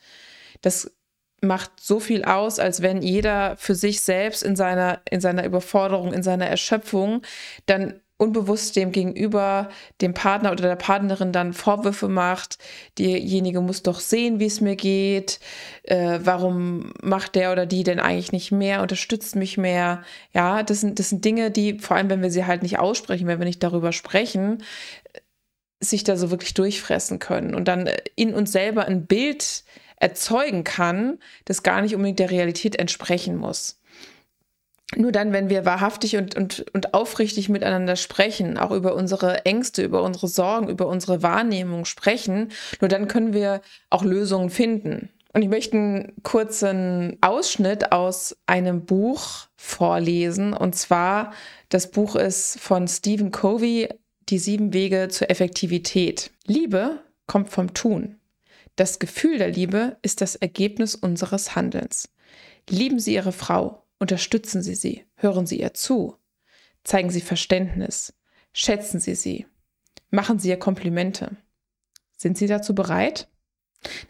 Das 0.61 0.93
macht 1.41 1.73
so 1.81 1.99
viel 2.00 2.25
aus, 2.25 2.59
als 2.59 2.83
wenn 2.83 3.03
jeder 3.03 3.57
für 3.57 3.75
sich 3.75 4.03
selbst 4.03 4.43
in 4.43 4.57
seiner, 4.57 5.00
in 5.11 5.21
seiner 5.21 5.45
Überforderung, 5.45 6.12
in 6.12 6.23
seiner 6.23 6.47
Erschöpfung 6.47 7.23
dann 7.67 8.00
unbewusst 8.16 8.76
dem 8.76 8.92
Gegenüber, 8.92 9.68
dem 10.00 10.14
Partner 10.14 10.52
oder 10.52 10.68
der 10.68 10.76
Partnerin 10.76 11.33
dann 11.33 11.52
Vorwürfe 11.52 12.09
macht, 12.09 12.59
diejenige 12.99 13.61
muss 13.61 13.83
doch 13.83 13.99
sehen, 14.00 14.38
wie 14.38 14.47
es 14.47 14.61
mir 14.61 14.76
geht, 14.76 15.40
äh, 15.83 16.21
warum 16.23 16.92
macht 17.02 17.35
der 17.35 17.52
oder 17.52 17.66
die 17.66 17.83
denn 17.83 17.99
eigentlich 17.99 18.33
nicht 18.33 18.52
mehr, 18.52 18.83
unterstützt 18.83 19.35
mich 19.37 19.59
mehr. 19.59 20.02
Ja, 20.33 20.62
das 20.62 20.80
sind, 20.80 20.99
das 20.99 21.11
sind 21.11 21.25
Dinge, 21.25 21.50
die, 21.50 21.78
vor 21.80 21.97
allem 21.97 22.09
wenn 22.09 22.23
wir 22.23 22.30
sie 22.30 22.47
halt 22.47 22.62
nicht 22.62 22.78
aussprechen, 22.78 23.26
wenn 23.26 23.40
wir 23.40 23.47
nicht 23.47 23.62
darüber 23.62 23.92
sprechen, 23.92 24.62
sich 25.80 26.04
da 26.04 26.16
so 26.16 26.30
wirklich 26.30 26.54
durchfressen 26.54 27.18
können 27.18 27.54
und 27.54 27.66
dann 27.68 27.90
in 28.16 28.33
uns 28.33 28.52
selber 28.52 28.87
ein 28.87 29.06
Bild 29.06 29.64
erzeugen 29.97 30.64
kann, 30.64 31.18
das 31.44 31.62
gar 31.62 31.83
nicht 31.83 31.94
unbedingt 31.94 32.18
der 32.18 32.30
Realität 32.30 32.76
entsprechen 32.76 33.37
muss. 33.37 33.80
Nur 34.97 35.13
dann, 35.13 35.33
wenn 35.33 35.49
wir 35.49 35.65
wahrhaftig 35.65 36.17
und, 36.17 36.37
und, 36.37 36.67
und 36.73 36.95
aufrichtig 36.95 37.49
miteinander 37.49 37.97
sprechen, 37.97 38.59
auch 38.59 38.71
über 38.71 38.95
unsere 38.95 39.45
Ängste, 39.45 39.83
über 39.83 40.03
unsere 40.03 40.29
Sorgen, 40.29 40.69
über 40.69 40.87
unsere 40.87 41.23
Wahrnehmung 41.23 41.85
sprechen, 41.85 42.53
nur 42.81 42.89
dann 42.89 43.09
können 43.09 43.33
wir 43.33 43.61
auch 43.91 44.05
Lösungen 44.05 44.51
finden. 44.51 45.11
Und 45.33 45.43
ich 45.43 45.49
möchte 45.49 45.77
einen 45.77 46.13
kurzen 46.23 47.19
Ausschnitt 47.21 47.91
aus 47.91 48.37
einem 48.47 48.85
Buch 48.85 49.49
vorlesen. 49.57 50.53
Und 50.53 50.77
zwar, 50.77 51.33
das 51.71 51.91
Buch 51.91 52.15
ist 52.15 52.61
von 52.61 52.87
Stephen 52.87 53.33
Covey, 53.33 53.89
Die 54.29 54.39
sieben 54.39 54.73
Wege 54.73 55.09
zur 55.09 55.29
Effektivität. 55.31 56.31
Liebe 56.47 57.01
kommt 57.27 57.51
vom 57.51 57.75
Tun. 57.75 58.21
Das 58.77 58.99
Gefühl 58.99 59.39
der 59.39 59.51
Liebe 59.51 59.97
ist 60.03 60.21
das 60.21 60.37
Ergebnis 60.37 60.95
unseres 60.95 61.55
Handelns. 61.57 62.09
Lieben 62.71 62.99
Sie 62.99 63.15
Ihre 63.15 63.33
Frau, 63.33 63.84
Unterstützen 63.99 64.63
Sie 64.63 64.75
sie, 64.75 65.05
hören 65.17 65.47
Sie 65.47 65.61
ihr 65.61 65.75
zu, 65.75 66.17
zeigen 66.83 67.11
Sie 67.11 67.21
Verständnis, 67.21 68.13
schätzen 68.53 69.01
Sie 69.01 69.15
sie, 69.15 69.47
machen 70.11 70.39
Sie 70.39 70.49
ihr 70.49 70.59
Komplimente. 70.59 71.37
Sind 72.17 72.39
Sie 72.39 72.47
dazu 72.47 72.75
bereit? 72.75 73.29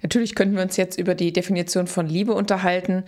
Natürlich 0.02 0.34
könnten 0.34 0.56
wir 0.56 0.62
uns 0.62 0.76
jetzt 0.76 0.98
über 0.98 1.14
die 1.14 1.32
Definition 1.32 1.86
von 1.86 2.06
Liebe 2.06 2.34
unterhalten, 2.34 3.04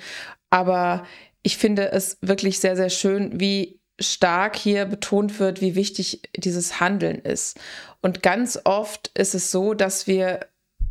aber 0.50 1.06
ich 1.42 1.58
finde 1.58 1.92
es 1.92 2.18
wirklich 2.22 2.58
sehr, 2.58 2.76
sehr 2.76 2.90
schön, 2.90 3.38
wie 3.38 3.80
stark 4.00 4.56
hier 4.56 4.84
betont 4.84 5.38
wird, 5.38 5.60
wie 5.60 5.74
wichtig 5.74 6.22
dieses 6.36 6.80
Handeln 6.80 7.20
ist. 7.20 7.58
Und 8.02 8.22
ganz 8.22 8.58
oft 8.64 9.08
ist 9.16 9.34
es 9.34 9.50
so, 9.50 9.74
dass 9.74 10.06
wir 10.06 10.40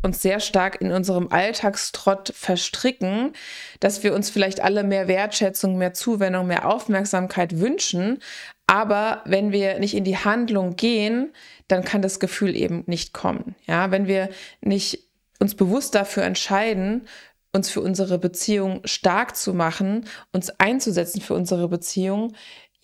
uns 0.05 0.21
sehr 0.21 0.39
stark 0.39 0.79
in 0.79 0.91
unserem 0.91 1.27
Alltagstrott 1.31 2.31
verstricken, 2.33 3.33
dass 3.81 4.03
wir 4.03 4.13
uns 4.13 4.29
vielleicht 4.29 4.61
alle 4.61 4.83
mehr 4.83 5.07
Wertschätzung, 5.09 5.77
mehr 5.77 5.93
Zuwendung, 5.93 6.47
mehr 6.47 6.69
Aufmerksamkeit 6.69 7.59
wünschen. 7.59 8.19
Aber 8.67 9.21
wenn 9.25 9.51
wir 9.51 9.79
nicht 9.79 9.95
in 9.95 10.05
die 10.05 10.17
Handlung 10.17 10.75
gehen, 10.75 11.33
dann 11.67 11.83
kann 11.83 12.01
das 12.01 12.19
Gefühl 12.19 12.55
eben 12.55 12.83
nicht 12.85 13.13
kommen. 13.13 13.55
Ja, 13.65 13.91
wenn 13.91 14.07
wir 14.07 14.29
nicht 14.61 15.07
uns 15.39 15.55
bewusst 15.55 15.95
dafür 15.95 16.23
entscheiden, 16.23 17.07
uns 17.51 17.69
für 17.69 17.81
unsere 17.81 18.19
Beziehung 18.19 18.81
stark 18.83 19.35
zu 19.35 19.53
machen, 19.53 20.05
uns 20.33 20.49
einzusetzen 20.59 21.21
für 21.21 21.33
unsere 21.33 21.67
Beziehung, 21.69 22.33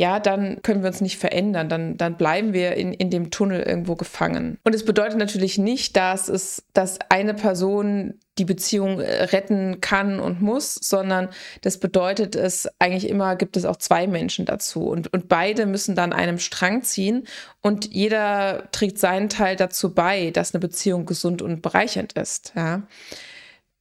ja, 0.02 0.20
dann 0.20 0.64
können 0.64 0.82
wir 0.82 0.88
uns 0.88 1.00
nicht 1.00 1.20
verändern, 1.20 1.70
dann, 1.70 1.96
dann 1.96 2.18
bleiben 2.18 2.54
wir 2.54 2.74
in, 2.74 2.92
in 2.92 3.12
dem 3.12 3.30
Tunnel 3.30 3.62
irgendwo 3.62 3.96
gefangen. 3.96 4.58
Und 4.64 4.74
es 4.74 4.84
bedeutet 4.84 5.20
natürlich 5.20 5.60
nicht, 5.60 5.96
dass 5.96 6.28
es, 6.28 6.64
dass 6.74 6.98
eine 7.10 7.36
Person 7.36 8.16
die 8.40 8.46
Beziehung 8.46 9.00
äh, 9.00 9.26
retten 9.26 9.80
kann 9.80 10.20
und 10.20 10.42
muss, 10.42 10.74
sondern 10.74 11.30
das 11.62 11.78
bedeutet 11.78 12.36
es 12.36 12.68
eigentlich 12.80 13.12
immer, 13.12 13.36
gibt 13.36 13.56
es 13.56 13.64
auch 13.64 13.76
zwei 13.76 14.08
Menschen 14.08 14.46
dazu 14.46 14.88
und, 14.88 15.14
und 15.14 15.28
beide 15.30 15.68
müssen 15.68 15.94
dann 15.94 16.14
einem 16.14 16.40
Strang 16.40 16.82
ziehen 16.82 17.28
und 17.62 17.94
jeder 17.94 18.70
trägt 18.72 18.98
seinen 18.98 19.30
Teil 19.30 19.56
dazu 19.56 19.94
bei, 19.94 20.32
dass 20.32 20.56
eine 20.56 20.62
Beziehung 20.62 21.06
gesund 21.06 21.44
und 21.44 21.62
bereichernd 21.62 22.14
ist, 22.14 22.54
ja. 22.56 22.82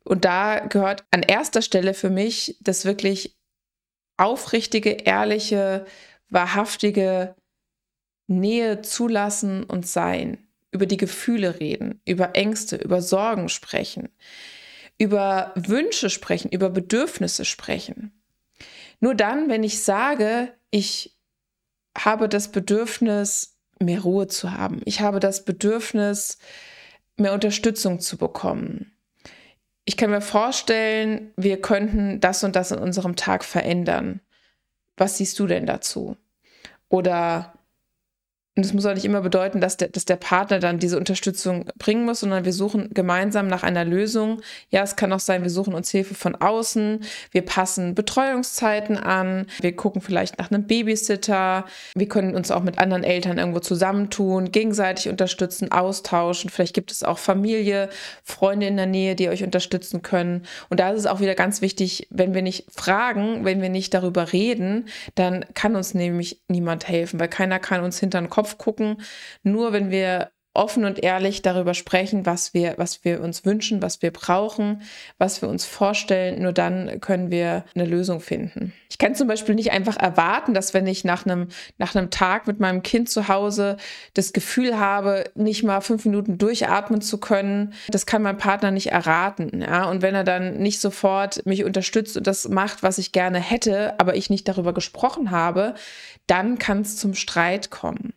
Und 0.05 0.27
da 0.27 0.59
gehört 0.59 1.05
an 1.13 1.23
erster 1.23 1.63
Stelle 1.63 1.95
für 1.95 2.11
mich 2.11 2.59
das 2.61 2.85
wirklich 2.85 3.39
aufrichtige, 4.21 4.91
ehrliche, 4.91 5.87
wahrhaftige 6.31 7.35
Nähe 8.27 8.83
zulassen 8.83 9.65
und 9.65 9.87
sein, 9.87 10.39
über 10.71 10.87
die 10.87 10.97
Gefühle 10.97 11.61
reden, 11.61 12.01
über 12.05 12.37
Ängste, 12.37 12.77
über 12.77 13.03
Sorgen 13.03 13.49
sprechen, 13.49 14.09
über 14.99 15.53
Wünsche 15.57 16.11
sprechen, 16.11 16.51
über 16.51 16.71
Bedürfnisse 16.71 17.45
sprechen. 17.45 18.13
Nur 19.01 19.15
dann, 19.15 19.49
wenn 19.49 19.65
ich 19.65 19.83
sage, 19.83 20.53
ich 20.71 21.19
habe 21.97 22.29
das 22.29 22.53
Bedürfnis, 22.53 23.57
mehr 23.81 24.03
Ruhe 24.03 24.29
zu 24.29 24.53
haben, 24.53 24.81
ich 24.85 25.01
habe 25.01 25.21
das 25.21 25.45
Bedürfnis, 25.45 26.39
mehr 27.17 27.33
Unterstützung 27.33 28.01
zu 28.01 28.17
bekommen. 28.17 28.93
Ich 29.85 29.97
kann 29.97 30.11
mir 30.11 30.21
vorstellen, 30.21 31.33
wir 31.37 31.61
könnten 31.61 32.21
das 32.21 32.45
und 32.45 32.55
das 32.55 32.71
in 32.71 32.79
unserem 32.79 33.17
Tag 33.17 33.45
verändern. 33.45 34.21
Was 35.01 35.17
siehst 35.17 35.39
du 35.39 35.47
denn 35.47 35.65
dazu? 35.65 36.19
Oder 36.91 37.55
und 38.61 38.67
es 38.67 38.75
muss 38.75 38.85
auch 38.85 38.93
nicht 38.93 39.07
immer 39.07 39.23
bedeuten, 39.23 39.63
dass 39.63 39.79
der, 39.79 39.89
dass 39.89 40.05
der 40.05 40.17
Partner 40.17 40.59
dann 40.59 40.79
diese 40.79 40.99
Unterstützung 40.99 41.65
bringen 41.79 42.05
muss, 42.05 42.21
sondern 42.21 42.45
wir 42.45 42.53
suchen 42.53 42.91
gemeinsam 42.93 43.47
nach 43.49 43.63
einer 43.63 43.87
Lösung. 43.87 44.43
Ja, 44.69 44.83
es 44.83 44.97
kann 44.97 45.15
auch 45.15 45.21
sein, 45.21 45.43
wir 45.43 45.49
suchen 45.49 45.73
uns 45.73 45.91
Hilfe 45.91 46.15
von 46.15 46.35
außen. 46.35 47.01
Wir 47.31 47.41
passen 47.41 47.95
Betreuungszeiten 47.95 48.99
an. 48.99 49.47
Wir 49.63 49.75
gucken 49.75 50.03
vielleicht 50.03 50.39
nach 50.39 50.51
einem 50.51 50.65
Babysitter. 50.65 51.65
Wir 51.95 52.07
können 52.07 52.35
uns 52.35 52.51
auch 52.51 52.63
mit 52.63 52.79
anderen 52.79 53.03
Eltern 53.03 53.39
irgendwo 53.39 53.61
zusammentun, 53.61 54.53
gegenseitig 54.53 55.09
unterstützen, 55.09 55.73
austauschen. 55.73 56.51
Vielleicht 56.51 56.75
gibt 56.75 56.93
es 56.93 57.03
auch 57.03 57.17
Familie, 57.17 57.89
Freunde 58.25 58.67
in 58.67 58.77
der 58.77 58.85
Nähe, 58.85 59.15
die 59.15 59.31
euch 59.31 59.43
unterstützen 59.43 60.03
können. 60.03 60.43
Und 60.69 60.81
da 60.81 60.91
ist 60.91 60.99
es 60.99 61.07
auch 61.07 61.21
wieder 61.21 61.35
ganz 61.35 61.63
wichtig, 61.63 62.09
wenn 62.11 62.35
wir 62.35 62.43
nicht 62.43 62.67
fragen, 62.71 63.47
wenn 63.47 63.63
wir 63.63 63.71
nicht 63.71 63.95
darüber 63.95 64.35
reden, 64.35 64.89
dann 65.15 65.47
kann 65.55 65.77
uns 65.77 65.95
nämlich 65.95 66.43
niemand 66.49 66.89
helfen, 66.89 67.19
weil 67.19 67.29
keiner 67.29 67.59
kann 67.59 67.83
uns 67.83 67.99
hinter 67.99 68.21
den 68.21 68.29
Kopf 68.29 68.50
Kopf 68.51 68.59
gucken. 68.59 69.03
Nur 69.43 69.73
wenn 69.73 69.91
wir 69.91 70.33
offen 70.53 70.85
und 70.85 71.03
ehrlich 71.03 71.43
darüber 71.43 71.75
sprechen, 71.75 72.27
was 72.27 72.55
wir, 72.55 72.75
was 72.77 73.05
wir 73.05 73.21
uns 73.21 73.45
wünschen, 73.45 73.83
was 73.83 74.03
wir 74.03 74.11
brauchen, 74.11 74.83
was 75.17 75.43
wir 75.43 75.49
uns 75.49 75.65
vorstellen. 75.65 76.43
Nur 76.43 76.53
dann 76.53 77.01
können 77.01 77.31
wir 77.31 77.65
eine 77.75 77.85
Lösung 77.85 78.21
finden. 78.21 78.73
Ich 78.91 78.99
kann 78.99 79.15
zum 79.15 79.29
Beispiel 79.29 79.55
nicht 79.55 79.71
einfach 79.71 79.97
erwarten, 79.97 80.53
dass 80.53 80.75
wenn 80.75 80.89
ich 80.89 81.05
nach 81.05 81.25
einem, 81.25 81.49
nach 81.79 81.95
einem 81.95 82.11
Tag 82.11 82.49
mit 82.49 82.59
meinem 82.59 82.83
Kind 82.83 83.09
zu 83.09 83.29
Hause 83.29 83.77
das 84.15 84.33
Gefühl 84.33 84.79
habe, 84.79 85.31
nicht 85.37 85.63
mal 85.63 85.81
fünf 85.83 86.05
Minuten 86.05 86.37
durchatmen 86.37 87.01
zu 87.01 87.19
können, 87.19 87.73
das 87.89 88.05
kann 88.05 88.23
mein 88.23 88.37
Partner 88.37 88.73
nicht 88.73 88.91
erraten. 88.91 89.61
Ja? 89.61 89.89
Und 89.89 90.03
wenn 90.03 90.17
er 90.17 90.25
dann 90.25 90.59
nicht 90.59 90.81
sofort 90.81 91.47
mich 91.47 91.65
unterstützt 91.65 92.17
und 92.17 92.27
das 92.27 92.49
macht, 92.49 92.83
was 92.83 92.99
ich 92.99 93.13
gerne 93.13 93.39
hätte, 93.39 93.95
aber 94.01 94.17
ich 94.17 94.31
nicht 94.31 94.49
darüber 94.49 94.75
gesprochen 94.75 95.31
habe, 95.31 95.75
dann 96.27 96.59
kann 96.59 96.81
es 96.81 96.97
zum 96.97 97.15
Streit 97.15 97.71
kommen. 97.71 98.13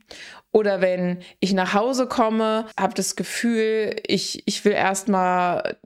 Oder 0.53 0.81
wenn 0.81 1.17
ich 1.39 1.53
nach 1.53 1.73
Hause 1.73 2.07
komme, 2.07 2.67
habe 2.79 2.93
das 2.93 3.15
Gefühl, 3.15 3.95
ich, 4.05 4.43
ich 4.45 4.63
will 4.63 4.73
erstmal 4.73 5.77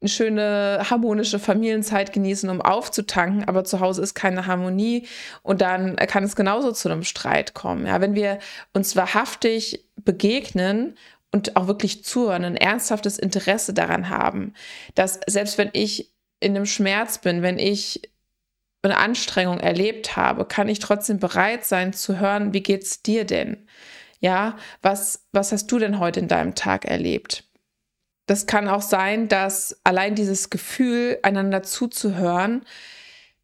eine 0.00 0.08
schöne 0.08 0.86
harmonische 0.88 1.40
Familienzeit 1.40 2.12
genießen, 2.12 2.48
um 2.48 2.62
aufzutanken, 2.62 3.44
aber 3.48 3.64
zu 3.64 3.80
Hause 3.80 4.02
ist 4.02 4.14
keine 4.14 4.46
Harmonie 4.46 5.08
und 5.42 5.60
dann 5.60 5.96
kann 5.96 6.22
es 6.22 6.36
genauso 6.36 6.70
zu 6.70 6.88
einem 6.88 7.02
Streit 7.02 7.54
kommen. 7.54 7.86
Ja, 7.86 8.00
wenn 8.00 8.14
wir 8.14 8.38
uns 8.72 8.94
wahrhaftig 8.94 9.84
begegnen 9.96 10.96
und 11.32 11.56
auch 11.56 11.66
wirklich 11.66 12.04
zuhören, 12.04 12.44
ein 12.44 12.56
ernsthaftes 12.56 13.18
Interesse 13.18 13.74
daran 13.74 14.08
haben, 14.08 14.54
dass 14.94 15.18
selbst 15.26 15.58
wenn 15.58 15.70
ich 15.72 16.12
in 16.38 16.54
einem 16.54 16.66
Schmerz 16.66 17.18
bin, 17.18 17.42
wenn 17.42 17.58
ich 17.58 18.02
eine 18.82 18.98
Anstrengung 18.98 19.58
erlebt 19.58 20.16
habe, 20.16 20.44
kann 20.44 20.68
ich 20.68 20.78
trotzdem 20.78 21.18
bereit 21.18 21.64
sein 21.64 21.92
zu 21.92 22.20
hören, 22.20 22.52
wie 22.52 22.62
geht's 22.62 23.02
dir 23.02 23.24
denn? 23.24 23.66
Ja, 24.20 24.56
was, 24.82 25.26
was 25.32 25.52
hast 25.52 25.66
du 25.68 25.78
denn 25.78 25.98
heute 25.98 26.20
in 26.20 26.28
deinem 26.28 26.54
Tag 26.54 26.84
erlebt? 26.84 27.44
Das 28.26 28.46
kann 28.46 28.68
auch 28.68 28.82
sein, 28.82 29.28
dass 29.28 29.80
allein 29.84 30.14
dieses 30.14 30.50
Gefühl, 30.50 31.18
einander 31.22 31.62
zuzuhören, 31.62 32.64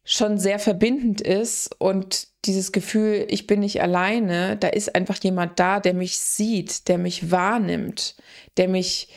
schon 0.03 0.37
sehr 0.37 0.59
verbindend 0.59 1.21
ist 1.21 1.73
und 1.79 2.27
dieses 2.45 2.73
Gefühl, 2.73 3.25
ich 3.29 3.47
bin 3.47 3.61
nicht 3.61 3.81
alleine, 3.81 4.57
da 4.57 4.67
ist 4.67 4.95
einfach 4.95 5.17
jemand 5.23 5.59
da, 5.59 5.79
der 5.79 5.93
mich 5.93 6.19
sieht, 6.19 6.89
der 6.89 6.97
mich 6.97 7.31
wahrnimmt, 7.31 8.17
der 8.57 8.67
mich 8.67 9.07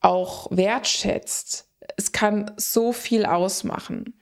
auch 0.00 0.48
wertschätzt. 0.50 1.68
Es 1.96 2.10
kann 2.10 2.50
so 2.56 2.92
viel 2.92 3.24
ausmachen. 3.24 4.14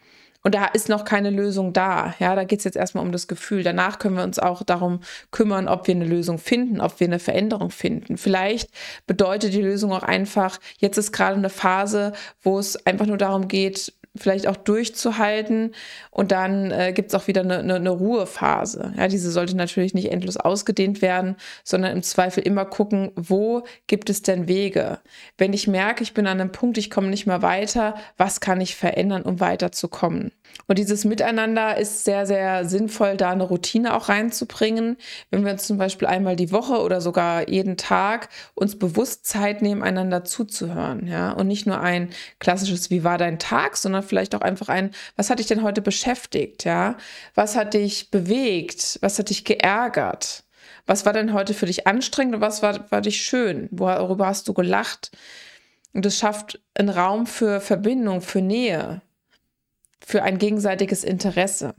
Und 0.42 0.54
da 0.54 0.66
ist 0.66 0.88
noch 0.88 1.04
keine 1.04 1.30
Lösung 1.30 1.72
da. 1.72 2.14
Ja, 2.18 2.34
da 2.34 2.44
geht 2.44 2.60
es 2.60 2.64
jetzt 2.64 2.76
erstmal 2.76 3.04
um 3.04 3.12
das 3.12 3.28
Gefühl. 3.28 3.62
Danach 3.62 3.98
können 3.98 4.16
wir 4.16 4.24
uns 4.24 4.38
auch 4.38 4.62
darum 4.62 5.00
kümmern, 5.30 5.68
ob 5.68 5.86
wir 5.86 5.94
eine 5.94 6.06
Lösung 6.06 6.38
finden, 6.38 6.80
ob 6.80 6.98
wir 6.98 7.06
eine 7.06 7.18
Veränderung 7.18 7.70
finden. 7.70 8.16
Vielleicht 8.16 8.70
bedeutet 9.06 9.52
die 9.52 9.62
Lösung 9.62 9.92
auch 9.92 10.02
einfach, 10.02 10.58
jetzt 10.78 10.96
ist 10.96 11.12
gerade 11.12 11.36
eine 11.36 11.50
Phase, 11.50 12.12
wo 12.42 12.58
es 12.58 12.86
einfach 12.86 13.06
nur 13.06 13.18
darum 13.18 13.48
geht, 13.48 13.92
vielleicht 14.16 14.46
auch 14.48 14.56
durchzuhalten. 14.56 15.74
Und 16.10 16.32
dann 16.32 16.70
äh, 16.70 16.92
gibt 16.92 17.12
es 17.12 17.14
auch 17.14 17.28
wieder 17.28 17.42
eine, 17.42 17.58
eine, 17.58 17.76
eine, 17.76 17.90
Ruhephase. 17.90 18.92
Ja, 18.96 19.08
diese 19.08 19.30
sollte 19.30 19.56
natürlich 19.56 19.94
nicht 19.94 20.10
endlos 20.10 20.36
ausgedehnt 20.36 21.00
werden, 21.00 21.36
sondern 21.64 21.92
im 21.92 22.02
Zweifel 22.02 22.42
immer 22.42 22.64
gucken, 22.64 23.12
wo 23.14 23.62
gibt 23.86 24.10
es 24.10 24.22
denn 24.22 24.48
Wege? 24.48 24.98
Wenn 25.38 25.52
ich 25.52 25.68
merke, 25.68 26.02
ich 26.02 26.14
bin 26.14 26.26
an 26.26 26.40
einem 26.40 26.52
Punkt, 26.52 26.78
ich 26.78 26.90
komme 26.90 27.08
nicht 27.08 27.26
mehr 27.26 27.42
weiter, 27.42 27.94
was 28.16 28.40
kann 28.40 28.60
ich 28.60 28.74
verändern, 28.74 29.22
um 29.22 29.38
weiterzukommen? 29.38 30.32
Und 30.66 30.78
dieses 30.78 31.04
Miteinander 31.04 31.76
ist 31.76 32.04
sehr, 32.04 32.26
sehr 32.26 32.64
sinnvoll, 32.64 33.16
da 33.16 33.30
eine 33.30 33.44
Routine 33.44 33.94
auch 33.94 34.08
reinzubringen. 34.08 34.96
Wenn 35.30 35.44
wir 35.44 35.52
uns 35.52 35.66
zum 35.66 35.78
Beispiel 35.78 36.08
einmal 36.08 36.36
die 36.36 36.50
Woche 36.52 36.82
oder 36.82 37.00
sogar 37.00 37.48
jeden 37.48 37.76
Tag 37.76 38.28
uns 38.54 38.78
bewusst 38.78 39.26
Zeit 39.26 39.62
nehmen, 39.62 39.82
einander 39.82 40.24
zuzuhören, 40.24 41.06
ja, 41.06 41.32
und 41.32 41.46
nicht 41.46 41.66
nur 41.66 41.80
ein 41.80 42.10
klassisches 42.40 42.90
Wie 42.90 43.04
war 43.04 43.18
dein 43.18 43.38
Tag, 43.38 43.76
sondern 43.76 43.99
vielleicht 44.02 44.34
auch 44.34 44.40
einfach 44.40 44.68
ein 44.68 44.90
Was 45.16 45.30
hat 45.30 45.38
dich 45.38 45.46
denn 45.46 45.62
heute 45.62 45.82
beschäftigt, 45.82 46.64
ja? 46.64 46.96
Was 47.34 47.56
hat 47.56 47.74
dich 47.74 48.10
bewegt? 48.10 48.98
Was 49.02 49.18
hat 49.18 49.30
dich 49.30 49.44
geärgert? 49.44 50.44
Was 50.86 51.06
war 51.06 51.12
denn 51.12 51.32
heute 51.32 51.54
für 51.54 51.66
dich 51.66 51.86
anstrengend 51.86 52.36
und 52.36 52.40
was 52.40 52.62
war, 52.62 52.90
war 52.90 53.00
dich 53.00 53.22
schön? 53.22 53.68
Worüber 53.70 54.26
hast 54.26 54.48
du 54.48 54.54
gelacht? 54.54 55.12
Und 55.92 56.06
es 56.06 56.18
schafft 56.18 56.60
einen 56.74 56.88
Raum 56.88 57.26
für 57.26 57.60
Verbindung, 57.60 58.20
für 58.20 58.40
Nähe, 58.40 59.02
für 60.04 60.22
ein 60.22 60.38
gegenseitiges 60.38 61.04
Interesse. 61.04 61.74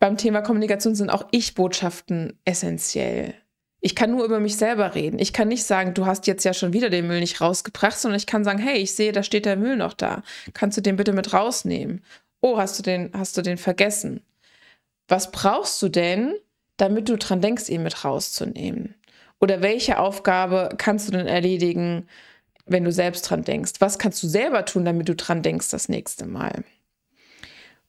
Beim 0.00 0.16
Thema 0.16 0.42
Kommunikation 0.42 0.94
sind 0.94 1.10
auch 1.10 1.26
Ich-Botschaften 1.30 2.38
essentiell. 2.44 3.34
Ich 3.80 3.94
kann 3.94 4.10
nur 4.10 4.24
über 4.24 4.40
mich 4.40 4.56
selber 4.56 4.94
reden. 4.94 5.18
Ich 5.18 5.32
kann 5.32 5.48
nicht 5.48 5.64
sagen, 5.64 5.94
du 5.94 6.04
hast 6.06 6.26
jetzt 6.26 6.44
ja 6.44 6.52
schon 6.52 6.72
wieder 6.72 6.90
den 6.90 7.06
Müll 7.06 7.20
nicht 7.20 7.40
rausgebracht, 7.40 7.98
sondern 7.98 8.18
ich 8.18 8.26
kann 8.26 8.42
sagen, 8.44 8.58
hey, 8.58 8.78
ich 8.78 8.94
sehe, 8.94 9.12
da 9.12 9.22
steht 9.22 9.46
der 9.46 9.56
Müll 9.56 9.76
noch 9.76 9.94
da. 9.94 10.22
Kannst 10.52 10.76
du 10.76 10.80
den 10.80 10.96
bitte 10.96 11.12
mit 11.12 11.32
rausnehmen? 11.32 12.02
Oh, 12.40 12.58
hast 12.58 12.78
du 12.78 12.82
den, 12.82 13.12
hast 13.14 13.36
du 13.36 13.42
den 13.42 13.56
vergessen? 13.56 14.20
Was 15.06 15.30
brauchst 15.30 15.80
du 15.82 15.88
denn, 15.88 16.34
damit 16.76 17.08
du 17.08 17.16
dran 17.16 17.40
denkst, 17.40 17.68
ihn 17.68 17.82
mit 17.82 18.04
rauszunehmen? 18.04 18.94
Oder 19.40 19.62
welche 19.62 19.98
Aufgabe 19.98 20.70
kannst 20.76 21.08
du 21.08 21.12
denn 21.12 21.26
erledigen, 21.28 22.08
wenn 22.66 22.84
du 22.84 22.92
selbst 22.92 23.22
dran 23.22 23.44
denkst? 23.44 23.74
Was 23.78 23.98
kannst 23.98 24.22
du 24.22 24.28
selber 24.28 24.64
tun, 24.64 24.84
damit 24.84 25.08
du 25.08 25.14
dran 25.14 25.42
denkst 25.42 25.70
das 25.70 25.88
nächste 25.88 26.26
Mal? 26.26 26.64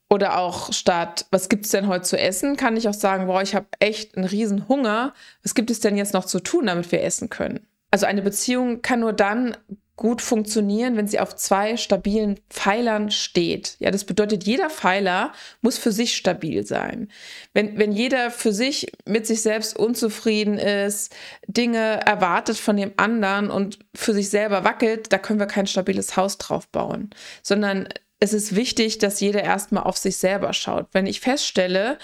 Oder 0.09 0.39
auch 0.39 0.73
statt, 0.73 1.27
was 1.29 1.49
gibt 1.49 1.65
es 1.65 1.71
denn 1.71 1.87
heute 1.87 2.03
zu 2.03 2.17
essen, 2.17 2.57
kann 2.57 2.75
ich 2.75 2.89
auch 2.89 2.93
sagen, 2.93 3.27
boah, 3.27 3.43
ich 3.43 3.53
habe 3.53 3.67
echt 3.79 4.17
einen 4.17 4.25
riesen 4.25 4.67
Hunger. 4.67 5.13
Was 5.43 5.53
gibt 5.53 5.69
es 5.69 5.79
denn 5.79 5.97
jetzt 5.97 6.13
noch 6.13 6.25
zu 6.25 6.39
tun, 6.39 6.65
damit 6.65 6.91
wir 6.91 7.03
essen 7.03 7.29
können? 7.29 7.67
Also 7.91 8.07
eine 8.07 8.23
Beziehung 8.23 8.81
kann 8.81 9.01
nur 9.01 9.13
dann 9.13 9.55
gut 9.99 10.21
funktionieren, 10.21 10.95
wenn 10.95 11.09
sie 11.09 11.19
auf 11.19 11.35
zwei 11.35 11.75
stabilen 11.75 12.39
Pfeilern 12.49 13.11
steht. 13.11 13.75
Ja, 13.79 13.91
das 13.91 14.05
bedeutet, 14.05 14.45
jeder 14.45 14.69
Pfeiler 14.69 15.33
muss 15.59 15.77
für 15.77 15.91
sich 15.91 16.15
stabil 16.15 16.65
sein. 16.65 17.11
Wenn, 17.53 17.77
wenn 17.77 17.91
jeder 17.91 18.31
für 18.31 18.53
sich 18.53 18.93
mit 19.05 19.27
sich 19.27 19.41
selbst 19.41 19.77
unzufrieden 19.77 20.57
ist, 20.57 21.13
Dinge 21.47 21.99
erwartet 22.05 22.55
von 22.55 22.77
dem 22.77 22.93
anderen 22.95 23.51
und 23.51 23.79
für 23.93 24.13
sich 24.13 24.29
selber 24.29 24.63
wackelt, 24.63 25.11
da 25.11 25.17
können 25.17 25.39
wir 25.41 25.47
kein 25.47 25.67
stabiles 25.67 26.15
Haus 26.15 26.37
drauf 26.37 26.69
bauen, 26.69 27.09
sondern 27.43 27.89
es 28.19 28.33
ist 28.33 28.55
wichtig, 28.55 28.97
dass 28.97 29.19
jeder 29.19 29.43
erstmal 29.43 29.83
auf 29.83 29.97
sich 29.97 30.17
selber 30.17 30.53
schaut. 30.53 30.87
Wenn 30.91 31.07
ich 31.07 31.21
feststelle, 31.21 31.97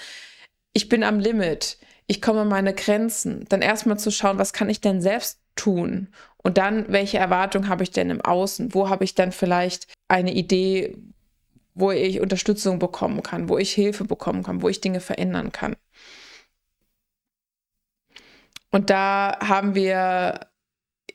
ich 0.72 0.88
bin 0.88 1.02
am 1.02 1.20
Limit, 1.20 1.78
ich 2.06 2.22
komme 2.22 2.42
an 2.42 2.48
meine 2.48 2.74
Grenzen, 2.74 3.44
dann 3.48 3.62
erstmal 3.62 3.98
zu 3.98 4.10
schauen, 4.10 4.38
was 4.38 4.52
kann 4.52 4.70
ich 4.70 4.80
denn 4.80 5.00
selbst 5.02 5.40
tun? 5.56 6.08
Und 6.38 6.58
dann, 6.58 6.86
welche 6.88 7.18
Erwartung 7.18 7.68
habe 7.68 7.82
ich 7.82 7.90
denn 7.90 8.10
im 8.10 8.20
Außen? 8.20 8.72
Wo 8.74 8.88
habe 8.88 9.04
ich 9.04 9.14
dann 9.14 9.32
vielleicht 9.32 9.88
eine 10.08 10.32
Idee, 10.32 10.96
wo 11.74 11.90
ich 11.90 12.20
Unterstützung 12.20 12.78
bekommen 12.78 13.22
kann, 13.22 13.48
wo 13.48 13.58
ich 13.58 13.72
Hilfe 13.72 14.04
bekommen 14.04 14.42
kann, 14.42 14.62
wo 14.62 14.68
ich 14.68 14.80
Dinge 14.80 15.00
verändern 15.00 15.52
kann? 15.52 15.76
Und 18.70 18.90
da 18.90 19.38
haben 19.40 19.74
wir 19.74 20.40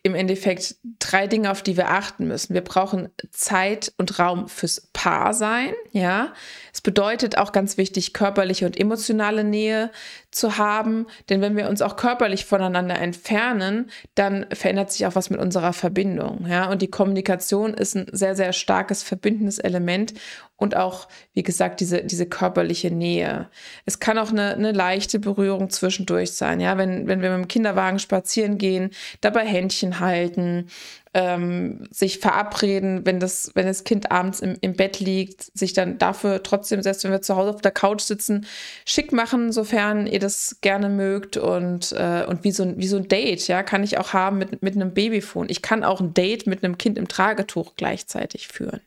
im 0.03 0.15
Endeffekt 0.15 0.75
drei 0.99 1.27
Dinge, 1.27 1.51
auf 1.51 1.61
die 1.61 1.77
wir 1.77 1.89
achten 1.89 2.27
müssen. 2.27 2.53
Wir 2.53 2.63
brauchen 2.63 3.09
Zeit 3.29 3.93
und 3.97 4.17
Raum 4.17 4.47
fürs 4.47 4.89
Paarsein, 4.93 5.73
ja. 5.91 6.33
Es 6.73 6.81
bedeutet 6.81 7.37
auch 7.37 7.51
ganz 7.51 7.77
wichtig, 7.77 8.13
körperliche 8.13 8.65
und 8.65 8.79
emotionale 8.79 9.43
Nähe 9.43 9.91
zu 10.31 10.57
haben, 10.57 11.07
denn 11.29 11.41
wenn 11.41 11.57
wir 11.57 11.69
uns 11.69 11.81
auch 11.81 11.97
körperlich 11.97 12.45
voneinander 12.45 12.97
entfernen, 12.97 13.91
dann 14.15 14.45
verändert 14.53 14.91
sich 14.91 15.05
auch 15.05 15.15
was 15.15 15.29
mit 15.29 15.39
unserer 15.39 15.73
Verbindung, 15.73 16.45
ja. 16.47 16.69
Und 16.69 16.81
die 16.81 16.89
Kommunikation 16.89 17.73
ist 17.73 17.95
ein 17.95 18.07
sehr, 18.11 18.35
sehr 18.35 18.53
starkes 18.53 19.03
verbindendes 19.03 19.59
Element 19.59 20.13
und 20.55 20.77
auch, 20.77 21.07
wie 21.33 21.43
gesagt, 21.43 21.79
diese, 21.79 22.03
diese 22.03 22.27
körperliche 22.27 22.91
Nähe. 22.91 23.49
Es 23.85 23.99
kann 23.99 24.17
auch 24.17 24.29
eine, 24.29 24.53
eine 24.53 24.71
leichte 24.71 25.19
Berührung 25.19 25.69
zwischendurch 25.69 26.31
sein, 26.31 26.59
ja, 26.59 26.77
wenn, 26.77 27.07
wenn 27.07 27.21
wir 27.21 27.31
mit 27.31 27.45
dem 27.45 27.47
Kinderwagen 27.47 27.99
spazieren 27.99 28.57
gehen, 28.57 28.91
dabei 29.21 29.45
Händchen 29.45 29.99
halten, 29.99 30.67
ähm, 31.13 31.87
sich 31.91 32.19
verabreden, 32.19 33.05
wenn 33.05 33.19
das, 33.19 33.51
wenn 33.53 33.65
das 33.65 33.83
Kind 33.83 34.11
abends 34.11 34.39
im, 34.39 34.57
im 34.61 34.73
Bett 34.73 34.99
liegt, 34.99 35.57
sich 35.57 35.73
dann 35.73 35.97
dafür 35.97 36.41
trotzdem, 36.41 36.81
selbst 36.81 37.03
wenn 37.03 37.11
wir 37.11 37.21
zu 37.21 37.35
Hause 37.35 37.49
auf 37.49 37.61
der 37.61 37.71
Couch 37.71 38.01
sitzen, 38.01 38.45
schick 38.85 39.11
machen, 39.11 39.51
sofern 39.51 40.07
ihr 40.07 40.19
das 40.19 40.57
gerne 40.61 40.87
mögt 40.87 41.35
und, 41.35 41.91
äh, 41.91 42.25
und 42.27 42.43
wie 42.43 42.51
so, 42.51 42.63
ein, 42.63 42.77
wie 42.77 42.87
so 42.87 42.97
ein 42.97 43.09
Date, 43.09 43.47
ja, 43.47 43.61
kann 43.63 43.83
ich 43.83 43.97
auch 43.97 44.13
haben 44.13 44.37
mit, 44.37 44.61
mit 44.63 44.75
einem 44.75 44.93
Babyphone. 44.93 45.49
Ich 45.49 45.61
kann 45.61 45.83
auch 45.83 45.99
ein 45.99 46.13
Date 46.13 46.47
mit 46.47 46.63
einem 46.63 46.77
Kind 46.77 46.97
im 46.97 47.09
Tragetuch 47.09 47.73
gleichzeitig 47.75 48.47
führen. 48.47 48.79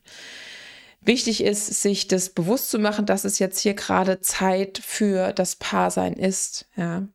Wichtig 1.01 1.43
ist, 1.43 1.83
sich 1.83 2.07
das 2.07 2.31
bewusst 2.31 2.71
zu 2.71 2.79
machen, 2.79 3.05
dass 3.05 3.25
es 3.25 3.37
jetzt 3.37 3.59
hier 3.59 3.75
gerade 3.75 4.21
Zeit 4.21 4.79
für 4.83 5.33
das 5.33 5.55
Paarsein 5.55 6.13
ist. 6.13 6.67
Ja. 6.75 7.07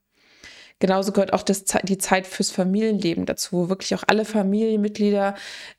Genauso 0.81 1.13
gehört 1.13 1.35
auch 1.35 1.43
das, 1.43 1.65
die 1.65 1.99
Zeit 1.99 2.27
fürs 2.27 2.51
Familienleben 2.51 3.27
dazu, 3.27 3.53
wo 3.53 3.69
wirklich 3.69 3.95
auch 3.95 4.03
alle 4.07 4.25
Familienmitglieder 4.25 5.35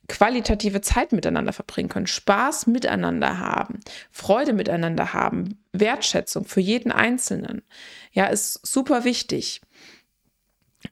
qualitative 0.07 0.81
Zeit 0.81 1.11
miteinander 1.11 1.53
verbringen 1.53 1.89
können, 1.89 2.07
Spaß 2.07 2.67
miteinander 2.67 3.39
haben, 3.39 3.79
Freude 4.11 4.53
miteinander 4.53 5.13
haben, 5.13 5.59
Wertschätzung 5.73 6.45
für 6.45 6.61
jeden 6.61 6.91
Einzelnen. 6.91 7.63
Ja, 8.11 8.27
ist 8.27 8.65
super 8.65 9.03
wichtig. 9.03 9.61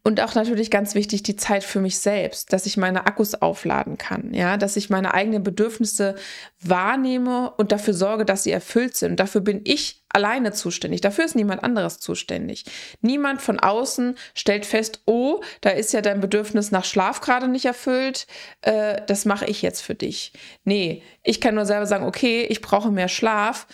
Und 0.04 0.22
auch 0.22 0.36
natürlich 0.36 0.72
ganz 0.72 0.96
wichtig 0.96 1.24
die 1.24 1.36
Zeit 1.36 1.64
für 1.64 1.80
mich 1.80 1.98
selbst, 2.00 2.54
dass 2.54 2.66
ich 2.66 2.78
meine 2.78 3.08
Akkus 3.08 3.36
aufladen 3.36 3.98
kann, 3.98 4.34
ja, 4.34 4.58
dass 4.58 4.76
ich 4.76 4.90
meine 4.90 5.14
eigenen 5.14 5.44
Bedürfnisse 5.44 6.16
wahrnehme 6.62 7.52
und 7.58 7.72
dafür 7.72 7.94
sorge, 7.94 8.26
dass 8.26 8.44
sie 8.44 8.52
erfüllt 8.52 8.96
sind. 8.96 9.20
Dafür 9.20 9.42
bin 9.42 9.62
ich 9.64 9.99
alleine 10.20 10.52
zuständig. 10.52 11.02
Dafür 11.02 11.26
ist 11.26 11.36
niemand 11.36 11.64
anderes 11.64 12.00
zuständig. 12.00 12.66
Niemand 13.02 13.42
von 13.42 13.60
außen 13.60 14.16
stellt 14.36 14.66
fest, 14.66 15.02
oh, 15.06 15.42
da 15.62 15.70
ist 15.70 15.94
ja 15.94 16.02
dein 16.02 16.20
Bedürfnis 16.20 16.72
nach 16.72 16.86
Schlaf 16.86 17.22
gerade 17.22 17.48
nicht 17.48 17.66
erfüllt. 17.66 18.28
Äh, 18.62 19.02
das 19.08 19.26
mache 19.26 19.46
ich 19.46 19.62
jetzt 19.62 19.82
für 19.82 19.96
dich. 19.96 20.34
Nee, 20.66 21.02
ich 21.24 21.40
kann 21.40 21.56
nur 21.56 21.66
selber 21.66 21.86
sagen, 21.86 22.06
okay, 22.06 22.46
ich 22.50 22.62
brauche 22.62 22.92
mehr 22.92 23.08
Schlaf 23.08 23.68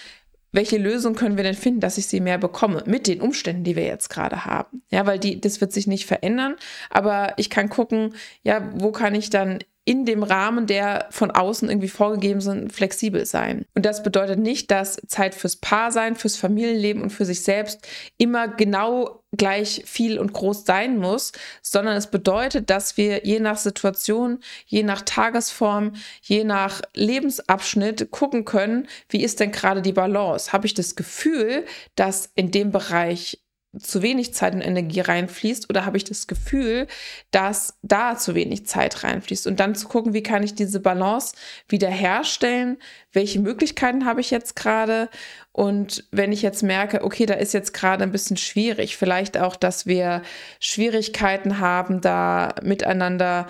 welche 0.55 0.77
Lösung 0.77 1.15
können 1.15 1.35
wir 1.35 1.43
denn 1.43 1.53
finden, 1.53 1.81
dass 1.81 1.97
ich 1.97 2.07
sie 2.07 2.21
mehr 2.21 2.37
bekomme 2.37 2.81
mit 2.85 3.07
den 3.07 3.19
Umständen, 3.19 3.65
die 3.65 3.75
wir 3.75 3.83
jetzt 3.83 4.09
gerade 4.09 4.45
haben? 4.45 4.83
Ja, 4.89 5.05
weil 5.05 5.19
die, 5.19 5.41
das 5.41 5.59
wird 5.59 5.73
sich 5.73 5.85
nicht 5.85 6.05
verändern, 6.05 6.55
aber 6.89 7.33
ich 7.35 7.49
kann 7.49 7.67
gucken, 7.67 8.15
ja, 8.41 8.71
wo 8.73 8.93
kann 8.93 9.15
ich 9.15 9.29
dann 9.29 9.59
in 9.85 10.03
dem 10.03 10.23
Rahmen, 10.23 10.65
der 10.65 11.07
von 11.11 11.29
außen 11.29 11.69
irgendwie 11.69 11.89
vorgegeben 11.89 12.41
sind, 12.41 12.73
flexibel 12.73 13.25
sein. 13.27 13.65
Und 13.75 13.85
das 13.85 14.01
bedeutet 14.01 14.39
nicht, 14.39 14.71
dass 14.71 14.97
Zeit 15.07 15.35
fürs 15.35 15.57
Paar 15.57 15.91
sein, 15.91 16.15
fürs 16.15 16.37
Familienleben 16.37 17.03
und 17.03 17.11
für 17.11 17.25
sich 17.25 17.43
selbst 17.43 17.87
immer 18.17 18.47
genau 18.47 19.21
gleich 19.37 19.83
viel 19.85 20.17
und 20.17 20.33
groß 20.33 20.65
sein 20.65 20.97
muss, 20.97 21.33
sondern 21.61 21.95
es 21.95 22.07
bedeutet, 22.07 22.69
dass 22.69 22.97
wir 22.97 23.25
je 23.25 23.39
nach 23.39 23.57
Situation, 23.57 24.39
je 24.65 24.81
nach 24.81 25.01
Tagesform, 25.01 25.93
je 26.21 26.43
nach 26.43 26.81
Lebensabschnitt 26.95 28.09
gucken 28.11 28.45
können, 28.45 28.87
wie 29.09 29.23
ist 29.23 29.39
denn 29.39 29.51
gerade 29.51 29.81
die 29.81 29.93
Balance? 29.93 30.51
Habe 30.51 30.65
ich 30.65 30.73
das 30.73 30.95
Gefühl, 30.95 31.65
dass 31.95 32.31
in 32.35 32.49
dem 32.49 32.71
Bereich 32.71 33.44
zu 33.79 34.01
wenig 34.01 34.33
Zeit 34.33 34.53
und 34.53 34.61
Energie 34.61 35.01
reinfließt 35.01 35.69
oder 35.69 35.85
habe 35.85 35.97
ich 35.97 36.03
das 36.03 36.27
Gefühl, 36.27 36.87
dass 37.31 37.77
da 37.81 38.17
zu 38.17 38.35
wenig 38.35 38.65
Zeit 38.65 39.03
reinfließt? 39.03 39.47
Und 39.47 39.59
dann 39.59 39.75
zu 39.75 39.87
gucken, 39.87 40.13
wie 40.13 40.23
kann 40.23 40.43
ich 40.43 40.55
diese 40.55 40.79
Balance 40.79 41.35
wiederherstellen, 41.67 42.77
welche 43.13 43.39
Möglichkeiten 43.39 44.05
habe 44.05 44.21
ich 44.21 44.31
jetzt 44.31 44.55
gerade? 44.55 45.09
Und 45.51 46.05
wenn 46.11 46.31
ich 46.31 46.41
jetzt 46.41 46.63
merke, 46.63 47.03
okay, 47.03 47.25
da 47.25 47.35
ist 47.35 47.53
jetzt 47.53 47.73
gerade 47.73 48.03
ein 48.03 48.11
bisschen 48.11 48.37
schwierig, 48.37 48.97
vielleicht 48.97 49.37
auch, 49.37 49.55
dass 49.55 49.85
wir 49.85 50.21
Schwierigkeiten 50.59 51.59
haben, 51.59 52.01
da 52.01 52.55
miteinander 52.61 53.47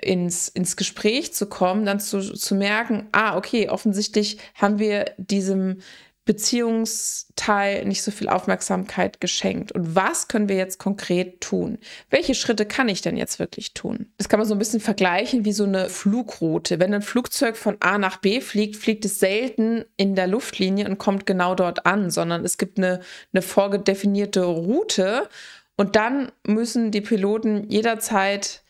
ins, 0.00 0.48
ins 0.48 0.76
Gespräch 0.76 1.32
zu 1.32 1.46
kommen, 1.46 1.86
dann 1.86 2.00
zu, 2.00 2.20
zu 2.20 2.54
merken, 2.54 3.08
ah, 3.12 3.36
okay, 3.36 3.68
offensichtlich 3.68 4.38
haben 4.54 4.78
wir 4.78 5.06
diesem 5.16 5.78
Beziehungsteil 6.26 7.84
nicht 7.84 8.02
so 8.02 8.10
viel 8.10 8.28
Aufmerksamkeit 8.28 9.20
geschenkt. 9.20 9.70
Und 9.72 9.94
was 9.94 10.26
können 10.26 10.48
wir 10.48 10.56
jetzt 10.56 10.78
konkret 10.78 11.40
tun? 11.40 11.78
Welche 12.10 12.34
Schritte 12.34 12.66
kann 12.66 12.88
ich 12.88 13.00
denn 13.00 13.16
jetzt 13.16 13.38
wirklich 13.38 13.74
tun? 13.74 14.12
Das 14.18 14.28
kann 14.28 14.40
man 14.40 14.48
so 14.48 14.54
ein 14.54 14.58
bisschen 14.58 14.80
vergleichen 14.80 15.44
wie 15.44 15.52
so 15.52 15.64
eine 15.64 15.88
Flugroute. 15.88 16.80
Wenn 16.80 16.92
ein 16.92 17.02
Flugzeug 17.02 17.56
von 17.56 17.76
A 17.78 17.96
nach 17.96 18.16
B 18.16 18.40
fliegt, 18.40 18.74
fliegt 18.74 19.04
es 19.04 19.20
selten 19.20 19.84
in 19.96 20.16
der 20.16 20.26
Luftlinie 20.26 20.86
und 20.88 20.98
kommt 20.98 21.26
genau 21.26 21.54
dort 21.54 21.86
an, 21.86 22.10
sondern 22.10 22.44
es 22.44 22.58
gibt 22.58 22.78
eine, 22.78 23.00
eine 23.32 23.42
vorgedefinierte 23.42 24.42
Route 24.42 25.28
und 25.76 25.94
dann 25.94 26.32
müssen 26.44 26.90
die 26.90 27.02
Piloten 27.02 27.70
jederzeit 27.70 28.62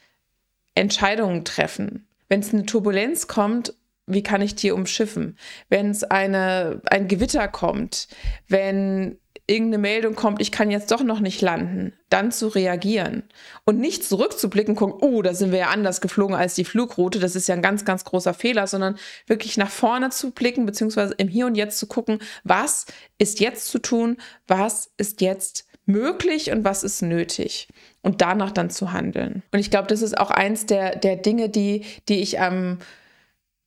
Entscheidungen 0.75 1.47
treffen. 1.47 2.07
Wenn 2.29 2.41
es 2.41 2.53
eine 2.53 2.67
Turbulenz 2.67 3.29
kommt, 3.29 3.73
wie 4.07 4.23
kann 4.23 4.43
ich 4.43 4.55
die 4.55 4.71
umschiffen? 4.71 5.37
Wenn 5.69 5.91
es 5.91 6.05
ein 6.05 7.09
Gewitter 7.09 7.49
kommt, 7.49 8.09
wenn 8.49 9.19
irgendeine 9.49 9.79
Meldung 9.79 10.17
kommt, 10.17 10.41
ich 10.41 10.51
kann 10.51 10.71
jetzt 10.71 10.91
doch 10.91 11.05
noch 11.05 11.21
nicht 11.21 11.41
landen, 11.41 11.93
dann 12.09 12.33
zu 12.33 12.49
reagieren 12.49 13.23
und 13.65 13.79
nicht 13.79 14.03
zurückzublicken, 14.05 14.75
gucken, 14.75 14.97
oh, 15.01 15.23
da 15.23 15.35
sind 15.35 15.53
wir 15.53 15.61
ja 15.61 15.69
anders 15.69 16.01
geflogen 16.01 16.35
als 16.35 16.57
die 16.57 16.65
Flugroute, 16.65 17.21
das 17.21 17.37
ist 17.37 17.47
ja 17.47 17.55
ein 17.55 17.63
ganz, 17.63 17.85
ganz 17.85 18.05
großer 18.05 18.35
Fehler, 18.35 18.67
sondern 18.67 18.97
wirklich 19.27 19.57
nach 19.57 19.71
vorne 19.71 20.11
zu 20.11 20.33
blicken, 20.33 20.67
beziehungsweise 20.67 21.15
im 21.19 21.29
Hier 21.29 21.47
und 21.47 21.55
Jetzt 21.55 21.79
zu 21.79 21.87
gucken, 21.87 22.19
was 22.43 22.87
ist 23.19 23.39
jetzt 23.39 23.67
zu 23.67 23.79
tun, 23.79 24.17
was 24.49 24.91
ist 24.97 25.21
jetzt 25.21 25.67
möglich 25.87 26.51
und 26.51 26.65
was 26.65 26.83
ist 26.83 27.03
nötig 27.03 27.69
und 28.03 28.21
danach 28.21 28.51
dann 28.51 28.71
zu 28.71 28.93
handeln. 28.93 29.45
Und 29.53 29.61
ich 29.61 29.71
glaube, 29.71 29.87
das 29.87 30.03
ist 30.03 30.19
auch 30.19 30.33
eins 30.33 30.67
der, 30.67 30.97
der 30.97 31.15
Dinge, 31.15 31.49
die, 31.49 31.85
die 32.09 32.21
ich 32.21 32.41
am 32.41 32.79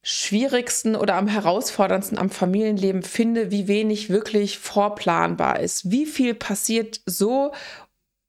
schwierigsten 0.01 0.95
oder 0.95 1.15
am 1.15 1.27
herausforderndsten 1.27 2.17
am 2.17 2.29
Familienleben 2.29 3.03
finde, 3.03 3.51
wie 3.51 3.67
wenig 3.67 4.09
wirklich 4.09 4.57
vorplanbar 4.57 5.59
ist. 5.59 5.91
Wie 5.91 6.05
viel 6.05 6.33
passiert 6.33 7.01
so 7.05 7.53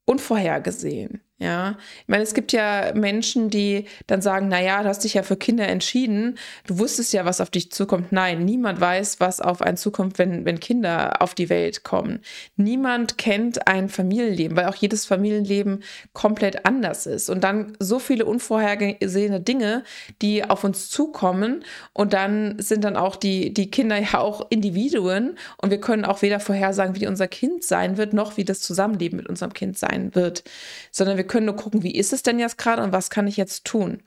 unvorhergesehen. 0.05 1.21
Ja, 1.41 1.75
ich 2.01 2.07
meine, 2.07 2.21
es 2.21 2.35
gibt 2.35 2.51
ja 2.51 2.91
Menschen, 2.93 3.49
die 3.49 3.85
dann 4.05 4.21
sagen, 4.21 4.47
na 4.47 4.61
ja, 4.61 4.83
du 4.83 4.89
hast 4.89 5.03
dich 5.03 5.15
ja 5.15 5.23
für 5.23 5.35
Kinder 5.35 5.67
entschieden, 5.67 6.37
du 6.67 6.77
wusstest 6.77 7.13
ja, 7.13 7.25
was 7.25 7.41
auf 7.41 7.49
dich 7.49 7.71
zukommt. 7.71 8.11
Nein, 8.11 8.45
niemand 8.45 8.79
weiß, 8.79 9.19
was 9.19 9.41
auf 9.41 9.63
einen 9.63 9.75
zukommt, 9.75 10.19
wenn, 10.19 10.45
wenn 10.45 10.59
Kinder 10.59 11.19
auf 11.19 11.33
die 11.33 11.49
Welt 11.49 11.83
kommen. 11.83 12.19
Niemand 12.57 13.17
kennt 13.17 13.67
ein 13.67 13.89
Familienleben, 13.89 14.55
weil 14.55 14.67
auch 14.67 14.75
jedes 14.75 15.07
Familienleben 15.07 15.81
komplett 16.13 16.67
anders 16.67 17.07
ist. 17.07 17.27
Und 17.27 17.43
dann 17.43 17.75
so 17.79 17.97
viele 17.97 18.25
unvorhergesehene 18.25 19.41
Dinge, 19.41 19.83
die 20.21 20.47
auf 20.47 20.63
uns 20.63 20.91
zukommen. 20.91 21.65
Und 21.93 22.13
dann 22.13 22.59
sind 22.59 22.83
dann 22.83 22.95
auch 22.95 23.15
die, 23.15 23.51
die 23.51 23.71
Kinder 23.71 23.97
ja 23.97 24.19
auch 24.19 24.45
Individuen. 24.51 25.39
Und 25.57 25.71
wir 25.71 25.81
können 25.81 26.05
auch 26.05 26.21
weder 26.21 26.39
vorhersagen, 26.39 26.95
wie 26.97 27.07
unser 27.07 27.27
Kind 27.27 27.63
sein 27.63 27.97
wird, 27.97 28.13
noch 28.13 28.37
wie 28.37 28.45
das 28.45 28.61
Zusammenleben 28.61 29.17
mit 29.17 29.27
unserem 29.27 29.53
Kind 29.53 29.79
sein 29.79 30.13
wird, 30.13 30.43
sondern 30.91 31.17
wir 31.17 31.30
können 31.31 31.45
nur 31.45 31.55
gucken, 31.55 31.81
wie 31.81 31.95
ist 31.95 32.11
es 32.11 32.23
denn 32.23 32.39
jetzt 32.39 32.57
gerade 32.57 32.83
und 32.83 32.91
was 32.91 33.09
kann 33.09 33.25
ich 33.25 33.37
jetzt 33.37 33.63
tun? 33.63 34.03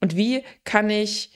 Und 0.00 0.16
wie 0.16 0.44
kann 0.62 0.88
ich 0.90 1.32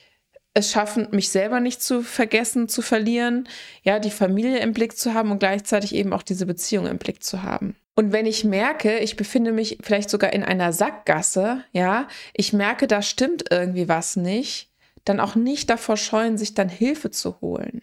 es 0.55 0.71
schaffen, 0.71 1.09
mich 1.11 1.31
selber 1.31 1.59
nicht 1.59 1.83
zu 1.83 2.03
vergessen, 2.03 2.69
zu 2.69 2.81
verlieren, 2.81 3.49
ja, 3.83 3.99
die 3.99 4.13
Familie 4.13 4.59
im 4.61 4.73
Blick 4.73 4.97
zu 4.97 5.15
haben 5.15 5.33
und 5.33 5.41
gleichzeitig 5.41 5.97
eben 5.97 6.13
auch 6.13 6.23
diese 6.23 6.47
Beziehung 6.47 6.87
im 6.87 6.99
Blick 6.99 7.25
zu 7.25 7.43
haben. 7.43 7.75
Und 7.97 8.13
wenn 8.13 8.25
ich 8.25 8.45
merke, 8.45 8.99
ich 9.01 9.17
befinde 9.17 9.51
mich 9.51 9.79
vielleicht 9.83 10.11
sogar 10.11 10.33
in 10.33 10.45
einer 10.45 10.73
Sackgasse, 10.73 11.65
ja, 11.73 12.07
ich 12.35 12.53
merke, 12.53 12.87
da 12.87 13.03
stimmt 13.03 13.47
irgendwie 13.51 13.89
was 13.89 14.15
nicht, 14.15 14.71
dann 15.05 15.19
auch 15.19 15.35
nicht 15.35 15.69
davor 15.71 15.97
scheuen, 15.97 16.39
sich 16.39 16.55
dann 16.55 16.69
Hilfe 16.69 17.11
zu 17.11 17.41
holen. 17.41 17.83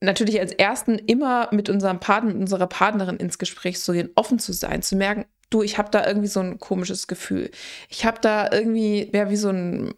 Natürlich 0.00 0.40
als 0.40 0.52
ersten 0.52 0.98
immer 0.98 1.48
mit 1.52 1.70
unserem 1.70 2.00
Partner, 2.00 2.32
mit 2.32 2.40
unserer 2.40 2.66
Partnerin 2.66 3.18
ins 3.18 3.38
Gespräch 3.38 3.78
zu 3.78 3.92
gehen, 3.92 4.10
offen 4.16 4.40
zu 4.40 4.52
sein, 4.52 4.82
zu 4.82 4.96
merken, 4.96 5.26
du, 5.52 5.62
ich 5.62 5.78
habe 5.78 5.90
da 5.90 6.06
irgendwie 6.06 6.28
so 6.28 6.40
ein 6.40 6.58
komisches 6.58 7.06
Gefühl. 7.06 7.50
Ich 7.88 8.04
habe 8.04 8.18
da 8.20 8.50
irgendwie, 8.50 9.10
ja, 9.12 9.30
wie 9.30 9.36
so 9.36 9.50
ein, 9.50 9.94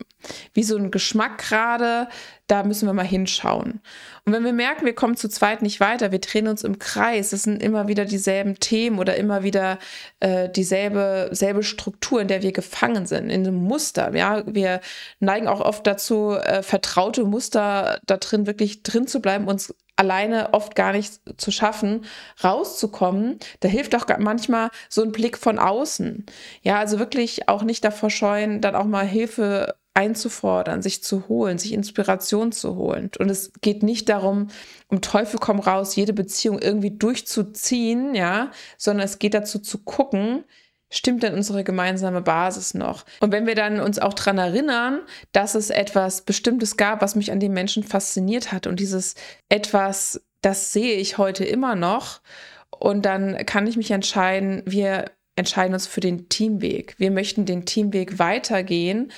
wie 0.52 0.62
so 0.62 0.76
ein 0.76 0.90
Geschmack 0.90 1.38
gerade, 1.38 2.08
da 2.46 2.62
müssen 2.62 2.86
wir 2.86 2.92
mal 2.92 3.06
hinschauen. 3.06 3.80
Und 4.24 4.32
wenn 4.32 4.44
wir 4.44 4.52
merken, 4.52 4.84
wir 4.84 4.94
kommen 4.94 5.16
zu 5.16 5.28
zweit 5.28 5.62
nicht 5.62 5.80
weiter, 5.80 6.12
wir 6.12 6.18
drehen 6.18 6.48
uns 6.48 6.64
im 6.64 6.78
Kreis, 6.78 7.32
es 7.32 7.44
sind 7.44 7.62
immer 7.62 7.88
wieder 7.88 8.04
dieselben 8.04 8.58
Themen 8.60 8.98
oder 8.98 9.16
immer 9.16 9.42
wieder 9.42 9.78
äh, 10.20 10.48
dieselbe 10.50 11.30
selbe 11.32 11.62
Struktur, 11.62 12.20
in 12.20 12.28
der 12.28 12.42
wir 12.42 12.52
gefangen 12.52 13.06
sind, 13.06 13.30
in 13.30 13.46
einem 13.46 13.56
Muster. 13.56 14.14
Ja, 14.14 14.42
wir 14.46 14.80
neigen 15.20 15.48
auch 15.48 15.60
oft 15.60 15.86
dazu, 15.86 16.32
äh, 16.32 16.62
vertraute 16.62 17.24
Muster 17.24 18.00
da 18.06 18.16
drin 18.16 18.46
wirklich 18.46 18.82
drin 18.82 19.06
zu 19.06 19.20
bleiben, 19.20 19.46
uns 19.46 19.74
alleine 19.96 20.52
oft 20.52 20.74
gar 20.74 20.92
nicht 20.92 21.20
zu 21.36 21.50
schaffen, 21.50 22.04
rauszukommen. 22.42 23.38
Da 23.60 23.68
hilft 23.68 23.94
auch 23.94 24.06
manchmal 24.18 24.70
so 24.88 25.02
ein 25.02 25.12
Blick 25.12 25.38
von 25.38 25.58
außen. 25.58 26.26
Ja, 26.62 26.78
also 26.78 26.98
wirklich 26.98 27.48
auch 27.48 27.62
nicht 27.62 27.84
davor 27.84 28.10
scheuen, 28.10 28.60
dann 28.60 28.74
auch 28.74 28.86
mal 28.86 29.06
Hilfe 29.06 29.76
einzufordern, 29.94 30.82
sich 30.82 31.04
zu 31.04 31.28
holen, 31.28 31.58
sich 31.58 31.72
Inspiration 31.72 32.50
zu 32.50 32.74
holen. 32.74 33.10
Und 33.18 33.30
es 33.30 33.52
geht 33.60 33.84
nicht 33.84 34.08
darum, 34.08 34.48
um 34.88 35.00
Teufel 35.00 35.38
komm 35.38 35.60
raus, 35.60 35.94
jede 35.94 36.12
Beziehung 36.12 36.58
irgendwie 36.58 36.90
durchzuziehen, 36.90 38.16
ja, 38.16 38.50
sondern 38.76 39.04
es 39.04 39.20
geht 39.20 39.34
dazu 39.34 39.60
zu 39.60 39.78
gucken, 39.84 40.44
stimmt 40.96 41.22
denn 41.22 41.34
unsere 41.34 41.64
gemeinsame 41.64 42.22
Basis 42.22 42.74
noch? 42.74 43.04
Und 43.20 43.32
wenn 43.32 43.46
wir 43.46 43.54
dann 43.54 43.80
uns 43.80 43.98
auch 43.98 44.14
daran 44.14 44.38
erinnern, 44.38 45.00
dass 45.32 45.54
es 45.54 45.70
etwas 45.70 46.22
Bestimmtes 46.22 46.76
gab, 46.76 47.02
was 47.02 47.14
mich 47.16 47.32
an 47.32 47.40
den 47.40 47.52
Menschen 47.52 47.82
fasziniert 47.82 48.52
hat 48.52 48.66
und 48.66 48.80
dieses 48.80 49.14
etwas, 49.48 50.22
das 50.42 50.72
sehe 50.72 50.94
ich 50.96 51.18
heute 51.18 51.44
immer 51.44 51.74
noch 51.74 52.20
und 52.70 53.04
dann 53.04 53.44
kann 53.46 53.66
ich 53.66 53.76
mich 53.76 53.90
entscheiden, 53.90 54.62
wir 54.66 55.06
entscheiden 55.36 55.74
uns 55.74 55.86
für 55.86 56.00
den 56.00 56.28
Teamweg. 56.28 56.94
Wir 56.98 57.10
möchten 57.10 57.44
den 57.44 57.66
Teamweg 57.66 58.18
weitergehen 58.18 59.10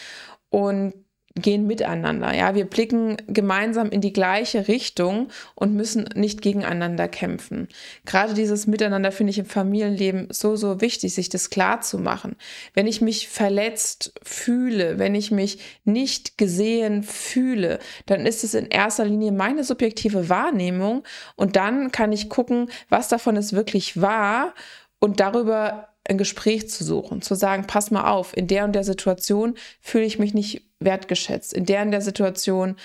und 0.51 0.95
gehen 1.37 1.67
miteinander. 1.67 2.35
Ja, 2.35 2.55
wir 2.55 2.65
blicken 2.65 3.17
gemeinsam 3.27 3.91
in 3.91 4.01
die 4.01 4.13
gleiche 4.13 4.69
Richtung 4.69 5.29
und 5.55 5.75
müssen 5.75 6.09
nicht 6.15 6.41
gegeneinander 6.41 7.09
kämpfen. 7.09 7.69
Gerade 8.07 8.35
dieses 8.35 8.67
Miteinander 8.67 9.13
finde 9.13 9.31
ich 9.31 9.39
im 9.39 9.47
Familienleben 9.47 10.29
so, 10.31 10.57
so 10.57 10.81
wichtig, 10.81 11.15
sich 11.15 11.29
das 11.29 11.51
klar 11.51 11.83
zu 11.83 11.99
machen. 11.99 12.37
Wenn 12.75 12.87
ich 12.87 13.03
mich 13.03 13.29
verletzt 13.29 14.15
fühle, 14.23 14.99
wenn 14.99 15.15
ich 15.15 15.31
mich 15.31 15.59
nicht 15.85 16.39
gesehen 16.39 17.03
fühle, 17.03 17.79
dann 18.07 18.25
ist 18.25 18.43
es 18.43 18.55
in 18.55 18.67
erster 18.67 19.05
Linie 19.05 19.33
meine 19.33 19.63
subjektive 19.63 20.29
Wahrnehmung 20.31 21.05
und 21.37 21.57
dann 21.57 21.93
kann 21.93 22.13
ich 22.13 22.31
gucken, 22.31 22.71
was 22.89 23.09
davon 23.09 23.37
ist 23.37 23.53
wirklich 23.53 24.01
wahr 24.01 24.55
und 24.99 25.21
darüber 25.21 25.89
ein 26.09 26.19
Gespräch 26.19 26.69
zu 26.71 26.85
suchen, 26.85 27.21
zu 27.21 27.35
sagen, 27.35 27.67
pass 27.67 27.91
mal 27.91 28.11
auf, 28.11 28.37
in 28.37 28.47
der 28.47 28.65
und 28.65 28.73
der 28.73 28.85
Situation 28.85 29.57
fühle 29.81 30.05
ich 30.05 30.19
mich 30.19 30.35
nicht 30.35 30.66
wertgeschätzt, 30.81 31.53
in 31.53 31.67
der 31.67 31.83
und 31.83 31.91
der 31.91 32.01
Situation 32.01 32.77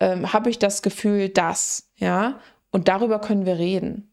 ähm, 0.00 0.32
habe 0.32 0.50
ich 0.50 0.58
das 0.58 0.82
Gefühl, 0.82 1.28
dass, 1.28 1.90
ja, 1.96 2.40
und 2.70 2.88
darüber 2.88 3.20
können 3.20 3.46
wir 3.46 3.58
reden. 3.58 4.10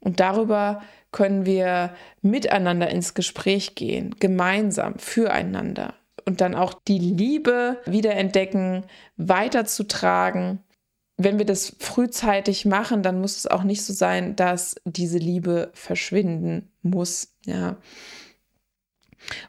Und 0.00 0.20
darüber 0.20 0.82
können 1.10 1.46
wir 1.46 1.94
miteinander 2.22 2.88
ins 2.90 3.14
Gespräch 3.14 3.74
gehen, 3.74 4.14
gemeinsam, 4.20 4.98
füreinander. 4.98 5.94
Und 6.24 6.40
dann 6.40 6.54
auch 6.54 6.74
die 6.74 6.98
Liebe 6.98 7.78
wiederentdecken, 7.86 8.84
weiterzutragen. 9.16 10.60
Wenn 11.16 11.38
wir 11.38 11.46
das 11.46 11.74
frühzeitig 11.80 12.64
machen, 12.66 13.02
dann 13.02 13.20
muss 13.20 13.38
es 13.38 13.46
auch 13.46 13.64
nicht 13.64 13.82
so 13.82 13.92
sein, 13.92 14.36
dass 14.36 14.76
diese 14.84 15.18
Liebe 15.18 15.70
verschwinden 15.72 16.70
muss. 16.82 17.34
Ja. 17.44 17.76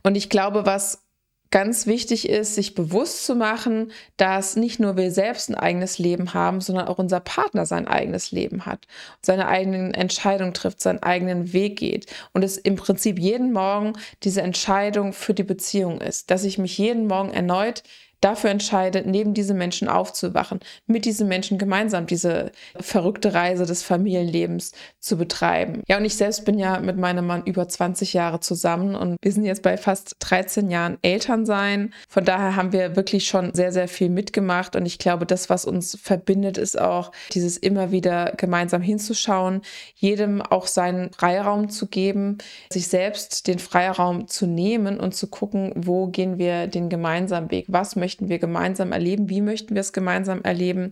Und 0.01 0.15
ich 0.15 0.29
glaube, 0.29 0.65
was 0.65 1.03
ganz 1.51 1.87
wichtig 1.87 2.29
ist, 2.29 2.55
sich 2.55 2.75
bewusst 2.75 3.25
zu 3.25 3.35
machen, 3.35 3.91
dass 4.17 4.55
nicht 4.55 4.79
nur 4.79 4.97
wir 4.97 5.11
selbst 5.11 5.49
ein 5.49 5.55
eigenes 5.55 5.97
Leben 5.97 6.33
haben, 6.33 6.61
sondern 6.61 6.87
auch 6.87 6.99
unser 6.99 7.19
Partner 7.19 7.65
sein 7.65 7.87
eigenes 7.87 8.31
Leben 8.31 8.65
hat, 8.65 8.87
seine 9.21 9.47
eigenen 9.47 9.93
Entscheidungen 9.93 10.53
trifft, 10.53 10.81
seinen 10.81 11.01
eigenen 11.01 11.51
Weg 11.53 11.79
geht 11.79 12.05
und 12.33 12.43
es 12.43 12.57
im 12.57 12.75
Prinzip 12.75 13.17
jeden 13.17 13.51
Morgen 13.51 13.93
diese 14.23 14.41
Entscheidung 14.41 15.13
für 15.13 15.33
die 15.33 15.43
Beziehung 15.43 16.01
ist, 16.01 16.29
dass 16.29 16.43
ich 16.43 16.57
mich 16.57 16.77
jeden 16.77 17.07
Morgen 17.07 17.31
erneut 17.31 17.83
dafür 18.21 18.49
entscheidet, 18.49 19.05
neben 19.05 19.33
diesen 19.33 19.57
Menschen 19.57 19.87
aufzuwachen, 19.87 20.59
mit 20.87 21.05
diesen 21.05 21.27
Menschen 21.27 21.57
gemeinsam 21.57 22.05
diese 22.05 22.51
verrückte 22.79 23.33
Reise 23.33 23.65
des 23.65 23.83
Familienlebens 23.83 24.73
zu 24.99 25.17
betreiben. 25.17 25.83
Ja, 25.87 25.97
und 25.97 26.05
ich 26.05 26.15
selbst 26.15 26.45
bin 26.45 26.59
ja 26.59 26.79
mit 26.79 26.97
meinem 26.97 27.25
Mann 27.25 27.43
über 27.45 27.67
20 27.67 28.13
Jahre 28.13 28.39
zusammen 28.39 28.95
und 28.95 29.17
wir 29.21 29.31
sind 29.31 29.45
jetzt 29.45 29.63
bei 29.63 29.77
fast 29.77 30.15
13 30.19 30.69
Jahren 30.69 30.97
Eltern 31.01 31.45
sein. 31.45 31.93
Von 32.09 32.25
daher 32.25 32.55
haben 32.55 32.73
wir 32.73 32.95
wirklich 32.95 33.27
schon 33.27 33.53
sehr, 33.53 33.71
sehr 33.71 33.87
viel 33.87 34.09
mitgemacht 34.09 34.75
und 34.75 34.85
ich 34.85 34.99
glaube, 34.99 35.25
das, 35.25 35.49
was 35.49 35.65
uns 35.65 35.97
verbindet, 36.01 36.57
ist 36.57 36.79
auch 36.79 37.11
dieses 37.33 37.57
immer 37.57 37.91
wieder 37.91 38.33
gemeinsam 38.37 38.81
hinzuschauen, 38.81 39.61
jedem 39.95 40.41
auch 40.41 40.67
seinen 40.67 41.11
Freiraum 41.13 41.69
zu 41.69 41.87
geben, 41.87 42.37
sich 42.71 42.87
selbst 42.87 43.47
den 43.47 43.59
Freiraum 43.59 44.27
zu 44.27 44.45
nehmen 44.45 44.99
und 44.99 45.15
zu 45.15 45.27
gucken, 45.27 45.71
wo 45.75 46.07
gehen 46.07 46.37
wir 46.37 46.67
den 46.67 46.89
gemeinsamen 46.89 47.51
Weg, 47.51 47.65
was 47.69 47.95
möchten 47.95 48.08
möchten 48.09 48.27
wir 48.27 48.39
gemeinsam 48.39 48.91
erleben, 48.91 49.29
wie 49.29 49.39
möchten 49.39 49.75
wir 49.75 49.81
es 49.81 49.93
gemeinsam 49.93 50.41
erleben. 50.41 50.91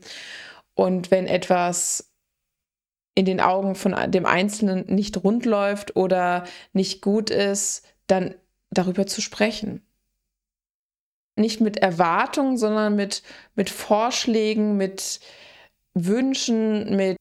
Und 0.76 1.10
wenn 1.10 1.26
etwas 1.26 2.12
in 3.16 3.26
den 3.26 3.40
Augen 3.40 3.74
von 3.74 3.96
dem 4.12 4.28
Einzelnen 4.28 4.86
nicht 4.86 5.24
rund 5.24 5.44
läuft 5.48 5.96
oder 5.96 6.44
nicht 6.74 7.02
gut 7.02 7.32
ist, 7.32 7.88
dann 8.06 8.36
darüber 8.70 9.08
zu 9.08 9.22
sprechen. 9.22 9.82
Nicht 11.36 11.60
mit 11.60 11.78
Erwartungen, 11.78 12.56
sondern 12.56 12.96
mit, 12.96 13.24
mit 13.56 13.72
Vorschlägen, 13.72 14.78
mit 14.78 15.20
Wünschen, 15.96 16.96
mit, 16.96 17.18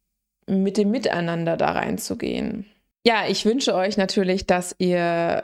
mit 0.46 0.76
dem 0.76 0.90
Miteinander 0.90 1.56
da 1.56 1.70
reinzugehen. 1.70 2.66
Ja, 3.06 3.26
ich 3.26 3.46
wünsche 3.46 3.74
euch 3.74 3.96
natürlich, 3.96 4.44
dass 4.44 4.74
ihr 4.76 5.40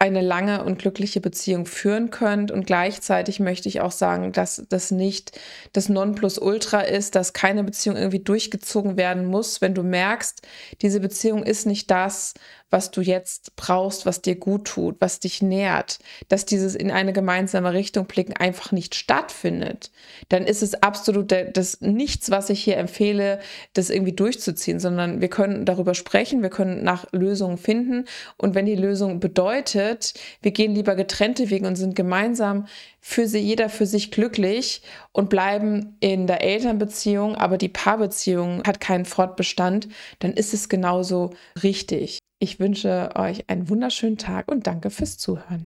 eine 0.00 0.22
lange 0.22 0.64
und 0.64 0.78
glückliche 0.78 1.20
Beziehung 1.20 1.66
führen 1.66 2.10
könnt. 2.10 2.50
Und 2.50 2.66
gleichzeitig 2.66 3.38
möchte 3.38 3.68
ich 3.68 3.82
auch 3.82 3.92
sagen, 3.92 4.32
dass 4.32 4.64
das 4.70 4.90
nicht 4.90 5.38
das 5.74 5.90
Nonplusultra 5.90 6.80
ist, 6.80 7.14
dass 7.14 7.34
keine 7.34 7.64
Beziehung 7.64 7.96
irgendwie 7.96 8.20
durchgezogen 8.20 8.96
werden 8.96 9.26
muss. 9.26 9.60
Wenn 9.60 9.74
du 9.74 9.82
merkst, 9.82 10.40
diese 10.80 11.00
Beziehung 11.00 11.42
ist 11.42 11.66
nicht 11.66 11.90
das, 11.90 12.32
was 12.70 12.90
du 12.90 13.00
jetzt 13.00 13.56
brauchst, 13.56 14.06
was 14.06 14.22
dir 14.22 14.36
gut 14.36 14.64
tut, 14.66 14.96
was 15.00 15.20
dich 15.20 15.42
nährt, 15.42 15.98
dass 16.28 16.46
dieses 16.46 16.74
in 16.74 16.90
eine 16.90 17.12
gemeinsame 17.12 17.72
Richtung 17.72 18.06
blicken 18.06 18.32
einfach 18.32 18.72
nicht 18.72 18.94
stattfindet, 18.94 19.90
dann 20.28 20.44
ist 20.44 20.62
es 20.62 20.74
absolut 20.82 21.32
das 21.32 21.80
nichts, 21.80 22.30
was 22.30 22.48
ich 22.48 22.62
hier 22.62 22.76
empfehle, 22.76 23.40
das 23.72 23.90
irgendwie 23.90 24.12
durchzuziehen, 24.12 24.78
sondern 24.78 25.20
wir 25.20 25.28
können 25.28 25.64
darüber 25.64 25.94
sprechen, 25.94 26.42
wir 26.42 26.50
können 26.50 26.84
nach 26.84 27.06
Lösungen 27.12 27.58
finden 27.58 28.06
und 28.36 28.54
wenn 28.54 28.66
die 28.66 28.76
Lösung 28.76 29.20
bedeutet, 29.20 30.14
wir 30.40 30.52
gehen 30.52 30.74
lieber 30.74 30.94
getrennte 30.94 31.50
Wege 31.50 31.66
und 31.66 31.76
sind 31.76 31.96
gemeinsam 31.96 32.66
für 33.00 33.26
sie, 33.26 33.38
jeder 33.38 33.68
für 33.68 33.86
sich 33.86 34.10
glücklich 34.10 34.82
und 35.12 35.30
bleiben 35.30 35.96
in 36.00 36.26
der 36.26 36.42
Elternbeziehung, 36.42 37.34
aber 37.34 37.58
die 37.58 37.68
Paarbeziehung 37.68 38.62
hat 38.64 38.80
keinen 38.80 39.06
Fortbestand, 39.06 39.88
dann 40.20 40.32
ist 40.32 40.54
es 40.54 40.68
genauso 40.68 41.30
richtig. 41.62 42.20
Ich 42.42 42.58
wünsche 42.58 43.10
euch 43.16 43.44
einen 43.50 43.68
wunderschönen 43.68 44.16
Tag 44.16 44.50
und 44.50 44.66
danke 44.66 44.88
fürs 44.88 45.18
Zuhören. 45.18 45.64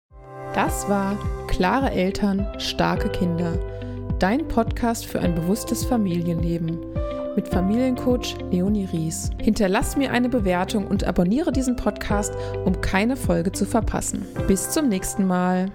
Das 0.54 0.86
war 0.90 1.18
Klare 1.46 1.90
Eltern, 1.90 2.46
starke 2.58 3.08
Kinder. 3.08 3.58
Dein 4.18 4.46
Podcast 4.48 5.06
für 5.06 5.20
ein 5.20 5.34
bewusstes 5.34 5.86
Familienleben 5.86 6.78
mit 7.36 7.48
Familiencoach 7.48 8.36
Leonie 8.50 8.86
Ries. 8.92 9.30
Hinterlass 9.40 9.96
mir 9.96 10.10
eine 10.10 10.28
Bewertung 10.28 10.86
und 10.86 11.04
abonniere 11.04 11.52
diesen 11.52 11.76
Podcast, 11.76 12.34
um 12.66 12.78
keine 12.82 13.16
Folge 13.16 13.50
zu 13.50 13.64
verpassen. 13.64 14.26
Bis 14.46 14.68
zum 14.70 14.88
nächsten 14.90 15.26
Mal. 15.26 15.72